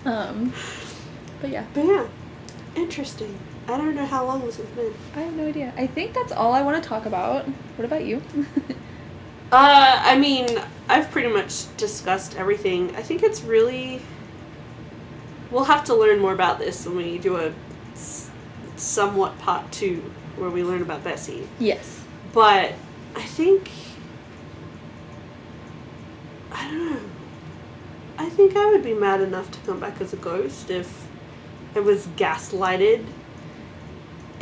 [0.04, 0.52] Um,
[1.40, 2.06] but yeah, But yeah,
[2.74, 3.38] interesting.
[3.68, 4.92] I don't know how long this has been.
[5.14, 5.72] I have no idea.
[5.76, 7.44] I think that's all I want to talk about.
[7.76, 8.22] What about you?
[9.54, 10.48] Uh, I mean,
[10.88, 12.96] I've pretty much discussed everything.
[12.96, 14.00] I think it's really.
[15.50, 17.52] we'll have to learn more about this when we do a
[18.76, 21.46] somewhat part two where we learn about Bessie.
[21.58, 22.02] Yes.
[22.32, 22.72] But
[23.14, 23.70] I think
[26.50, 27.00] I don't know.
[28.16, 31.06] I think I would be mad enough to come back as a ghost if
[31.74, 33.04] I was gaslighted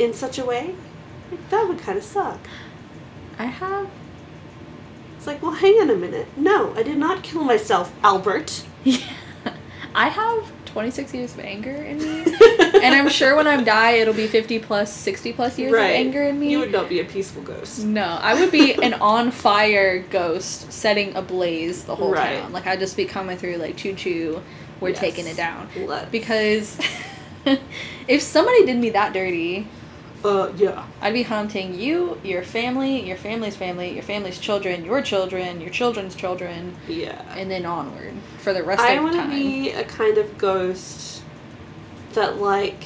[0.03, 0.75] in such a way.
[1.31, 2.39] Like, that would kind of suck.
[3.39, 3.89] I have.
[5.17, 6.27] It's like, well, hang on a minute.
[6.35, 8.63] No, I did not kill myself, Albert.
[8.83, 8.97] Yeah.
[9.95, 12.23] I have 26 years of anger in me.
[12.81, 16.23] and I'm sure when I die, it'll be 50 plus, 60 plus years of anger
[16.23, 16.49] in me.
[16.49, 17.83] You would not be a peaceful ghost.
[17.83, 22.39] No, I would be an on fire ghost setting ablaze the whole Right.
[22.39, 22.51] town.
[22.53, 24.41] Like I'd just be coming through like choo choo,
[24.79, 24.99] we're Yes.
[24.99, 25.67] taking it down.
[25.75, 26.09] Let's.
[26.09, 26.79] Because
[28.07, 29.67] if somebody did me that dirty,
[30.23, 30.85] Uh, yeah.
[31.01, 35.71] I'd be haunting you, your family, your family's family, your family's children, your children, your
[35.71, 37.21] children's children, Yeah.
[37.35, 38.99] and then onward for the rest I of time.
[38.99, 41.23] I want to be a kind of ghost
[42.13, 42.83] that, like,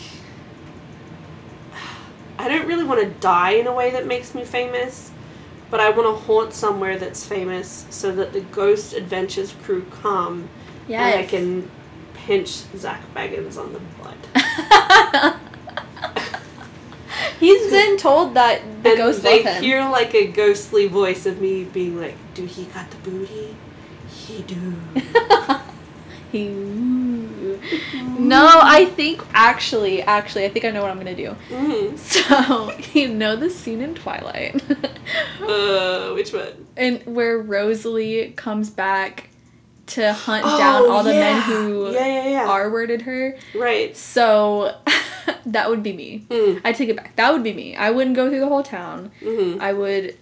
[2.40, 5.12] I don't really want to die in a way that makes me famous,
[5.70, 10.48] but I want to haunt somewhere that's famous so that the Ghost Adventures crew come
[10.88, 11.70] and I can
[12.14, 15.35] pinch Zak Bagans on the butt.
[17.46, 19.64] He's been told that the and ghosts they love him.
[19.64, 23.56] hear like a ghostly voice of me being like, "Do he got the booty?
[24.10, 24.74] He do."
[26.32, 26.50] He-
[28.20, 31.36] no, I think actually, actually, I think I know what I'm gonna do.
[31.50, 31.98] mm.
[31.98, 34.62] So you know the scene in Twilight,
[35.42, 36.66] Uh, which one?
[36.76, 39.30] and where Rosalie comes back
[39.88, 42.48] to hunt down all the men who Oh, yeah, yeah, yeah.
[42.50, 43.38] R worded her.
[43.54, 43.96] right.
[43.96, 44.76] So
[45.46, 46.26] that would be me.
[46.30, 46.62] Mm.
[46.64, 47.16] I take it back.
[47.16, 47.76] That would be me.
[47.76, 49.12] I wouldn't go through the whole town.
[49.22, 49.62] Mm-hmm.
[49.62, 50.16] I would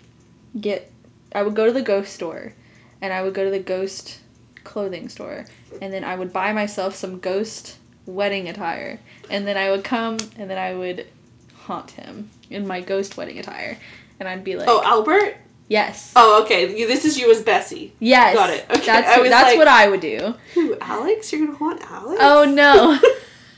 [0.60, 0.92] get.
[1.34, 2.54] I would go to the ghost store,
[3.02, 4.20] and I would go to the ghost
[4.64, 5.46] clothing store,
[5.82, 9.00] and then I would buy myself some ghost wedding attire,
[9.30, 11.08] and then I would come, and then I would
[11.56, 13.78] haunt him in my ghost wedding attire,
[14.20, 15.38] and I'd be like, Oh, Albert.
[15.70, 16.78] yes, Oh, okay.
[16.78, 17.94] You- This is you as Bessie.
[18.00, 18.66] yes, got it.
[18.70, 20.36] Okay, That's was that's like- what I would do.
[20.54, 20.78] Who?
[20.82, 21.32] Alex?
[21.34, 22.20] You're gonna haunt Alex?
[22.22, 23.00] Oh no,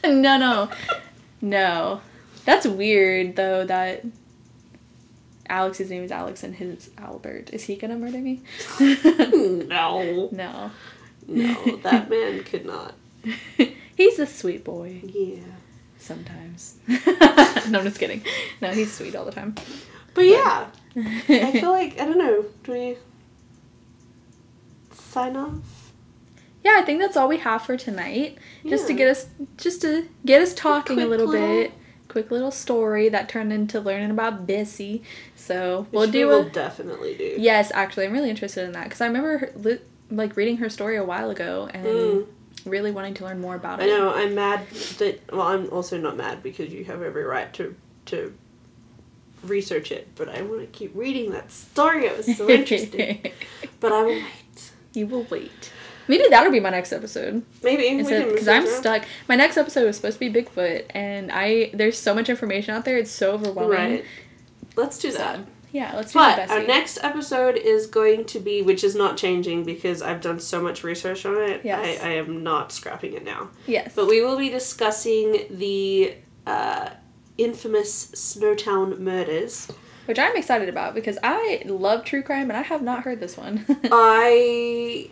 [0.22, 0.70] no, no,
[1.46, 2.02] no.
[2.46, 3.66] That's weird though.
[3.66, 4.04] That
[5.48, 7.52] Alex's name is Alex and his Albert.
[7.54, 8.42] Is he gonna murder me?
[8.80, 10.30] no.
[10.32, 10.72] no.
[11.28, 12.94] No, that man could not.
[13.96, 15.42] he's a sweet boy Yeah.
[15.98, 16.76] sometimes.
[16.88, 18.22] no, I'm just kidding.
[18.62, 19.56] No, he's sweet all the time.
[20.14, 22.46] But yeah, I feel like I don't know.
[22.64, 22.98] Do we
[24.94, 25.85] sign off?
[26.66, 28.38] Yeah, I think that's all we have for tonight.
[28.68, 31.72] Just to get us, just to get us talking a quick little little- bit.
[32.08, 35.04] Quick little story that turned into learning about Bessie.
[35.36, 37.36] So we'll Which do We'll definitely do.
[37.38, 40.96] Yes, actually, I'm really interested in that because I remember her, like reading her story
[40.96, 42.26] a while ago and Mm.
[42.66, 43.84] really wanting to learn more about it.
[43.84, 44.14] I know.
[44.14, 45.20] I'm mad that.
[45.32, 48.34] Well, I'm also not mad because you have every right to to
[49.44, 50.08] research it.
[50.16, 52.06] But I want to keep reading that story.
[52.06, 53.32] It was so interesting.
[53.82, 54.72] but I will wait.
[54.94, 55.72] you will wait.
[56.08, 57.44] Maybe that'll be my next episode.
[57.64, 59.04] Maybe Because I'm stuck.
[59.28, 62.86] My next episode was supposed to be Bigfoot, and I there's so much information out
[62.86, 62.98] there.
[62.98, 63.70] It's so overwhelming.
[63.78, 64.06] Right.
[64.76, 65.40] Let's do So, that.
[65.72, 66.48] yeah, let's do that.
[66.48, 70.40] But our next episode is going to be, which is not changing because I've done
[70.40, 71.62] so much research on it.
[71.64, 72.02] Yes.
[72.04, 73.50] I, I am not scrapping it now.
[73.68, 73.94] yes.
[73.96, 76.90] But we will be discussing the uh,
[77.38, 79.72] infamous Snowtown murders.
[80.06, 83.38] which I'm excited about because I love true crime, and I have not heard this
[83.38, 83.66] one.
[83.92, 85.10] I.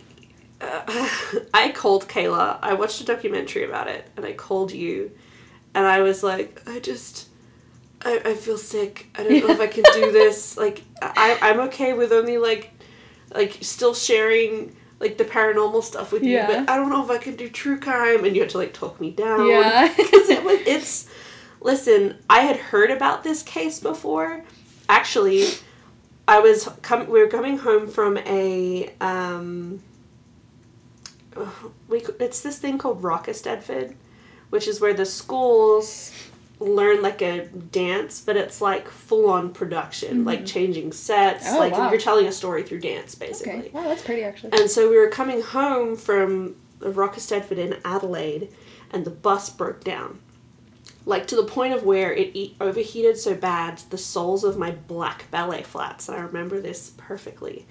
[0.60, 1.08] Uh,
[1.54, 2.58] I called Kayla.
[2.62, 5.10] I watched a documentary about it, and I called you,
[5.74, 7.28] and I was like, I just,
[8.02, 9.08] I, I feel sick.
[9.14, 10.56] I don't know if I can do this.
[10.56, 12.70] Like, I, I'm okay with only like,
[13.34, 17.18] like still sharing like the paranormal stuff with you, but I don't know if I
[17.18, 18.24] can do true crime.
[18.24, 19.48] And you had to like talk me down.
[19.48, 19.88] Yeah.
[19.96, 20.60] because it was.
[20.66, 21.08] It's.
[21.60, 24.44] Listen, I had heard about this case before.
[24.88, 25.48] Actually,
[26.28, 29.82] I was com- we were coming home from a um
[31.88, 33.94] we it's this thing called Rock Eisteddfod,
[34.50, 36.12] which is where the schools
[36.60, 40.46] learn like a dance, but it's like full on production, like mm-hmm.
[40.46, 41.90] changing sets, Oh, like wow.
[41.90, 43.52] you're telling a story through dance basically.
[43.58, 43.70] okay.
[43.72, 44.58] Wow, that's pretty actually.
[44.58, 48.50] And so we were coming home from Rock Eisteddfod in Adelaide,
[48.92, 50.20] and the bus broke down.
[51.06, 54.70] Like to the point of where it e- overheated so bad, the soles of my
[54.70, 57.66] black ballet flats, and I remember this perfectly,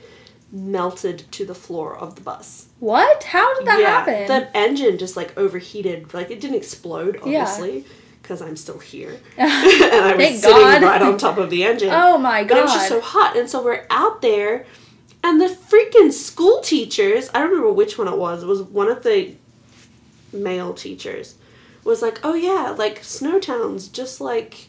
[0.53, 2.67] melted to the floor of the bus.
[2.79, 3.23] What?
[3.23, 4.27] How did that happen?
[4.27, 6.13] The engine just like overheated.
[6.13, 7.85] Like it didn't explode, obviously,
[8.21, 9.19] because I'm still here.
[9.37, 10.83] and I was Thank sitting God.
[10.83, 11.89] right on top of the engine.
[11.91, 14.65] oh my But it was just so hot, and so we're out there,
[15.23, 17.29] and the freaking school teachers.
[17.33, 18.43] I don't remember which one it was.
[18.43, 19.33] It was one of the
[20.31, 21.35] male teachers.
[21.83, 24.67] was like, "Oh yeah, like Snowtown's just like."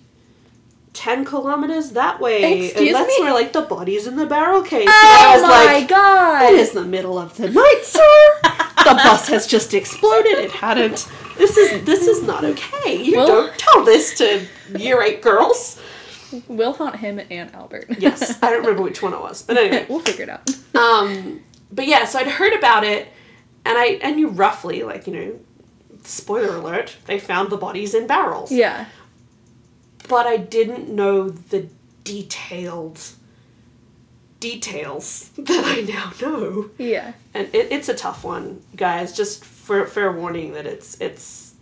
[0.95, 3.25] 10 kilometers that way Excuse and that's me?
[3.25, 6.45] where like the bodies in the barrel case Oh and my like god!
[6.53, 8.41] it is the middle of the night, sir.
[8.85, 10.39] the bus has just exploded.
[10.39, 11.09] It hadn't.
[11.37, 13.03] This is this is not okay.
[13.03, 14.47] You Well- don't tell this to
[14.79, 15.81] year eight girls.
[16.49, 17.87] We'll haunt him and Albert.
[17.99, 19.87] Yes, I don't remember which one it was, but anyway.
[19.89, 20.49] we'll figure it out.
[20.75, 21.41] Um,
[21.73, 23.09] but yeah, so I'd heard about it,
[23.65, 25.39] and I I knew roughly, like you know,
[26.05, 28.51] spoiler alert, they found the bodies in barrels.
[28.53, 28.87] Yeah.
[30.09, 31.67] But I didn't know the
[32.05, 33.01] detailed
[34.41, 36.71] details that I now know.
[36.79, 37.13] Yeah.
[37.33, 39.17] and it, it's a tough one, guys.
[39.17, 41.55] Just for fair warning that it's it's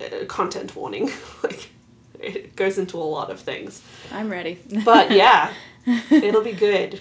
[0.00, 1.10] uh, content warning.
[1.42, 1.70] like
[2.18, 3.82] it goes into a lot of things.
[4.12, 4.58] I'm ready.
[4.84, 5.52] But yeah,
[6.10, 7.00] it'll be good.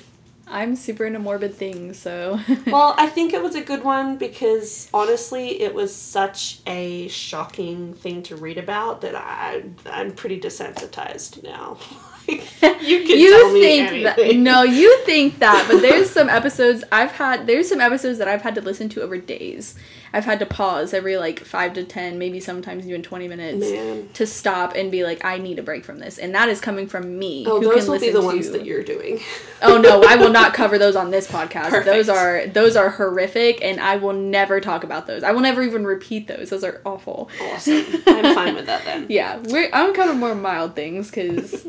[0.51, 2.39] I'm super into morbid things, so.
[2.67, 7.93] Well, I think it was a good one because honestly, it was such a shocking
[7.93, 11.77] thing to read about that I I'm pretty desensitized now.
[12.27, 14.43] You can you tell me think that anything.
[14.43, 18.41] no you think that but there's some episodes i've had there's some episodes that i've
[18.43, 19.75] had to listen to over days
[20.13, 24.09] i've had to pause every like five to ten maybe sometimes even 20 minutes Man.
[24.13, 26.87] to stop and be like i need a break from this and that is coming
[26.87, 29.19] from me Oh, who those can will be the ones that you're doing.
[29.61, 33.63] oh no i will not cover those on this podcast those are those are horrific
[33.63, 36.81] and i will never talk about those i will never even repeat those those are
[36.85, 37.85] awful Awesome.
[38.07, 39.05] I'm fine with that then.
[39.09, 41.65] yeah we're i'm cover more mild things because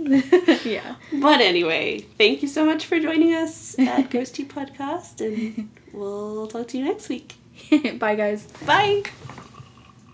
[0.65, 6.47] yeah But anyway, thank you so much for joining us at GhosTea Podcast, and we'll
[6.49, 7.35] talk to you next week.
[7.99, 9.03] bye guys Bye.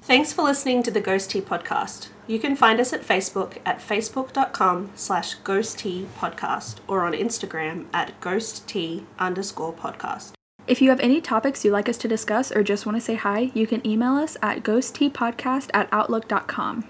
[0.08, 2.08] Thanks for listening to the GhosTea Podcast.
[2.26, 7.84] You can find us at Facebook at facebook.com slash ghost tea podcast or on Instagram
[7.92, 10.32] at ghost tea underscore podcast.
[10.66, 13.16] If you have any topics you'd like us to discuss or just want to say
[13.16, 16.84] hi, you can email us at ghosttpodcast at outlook.com.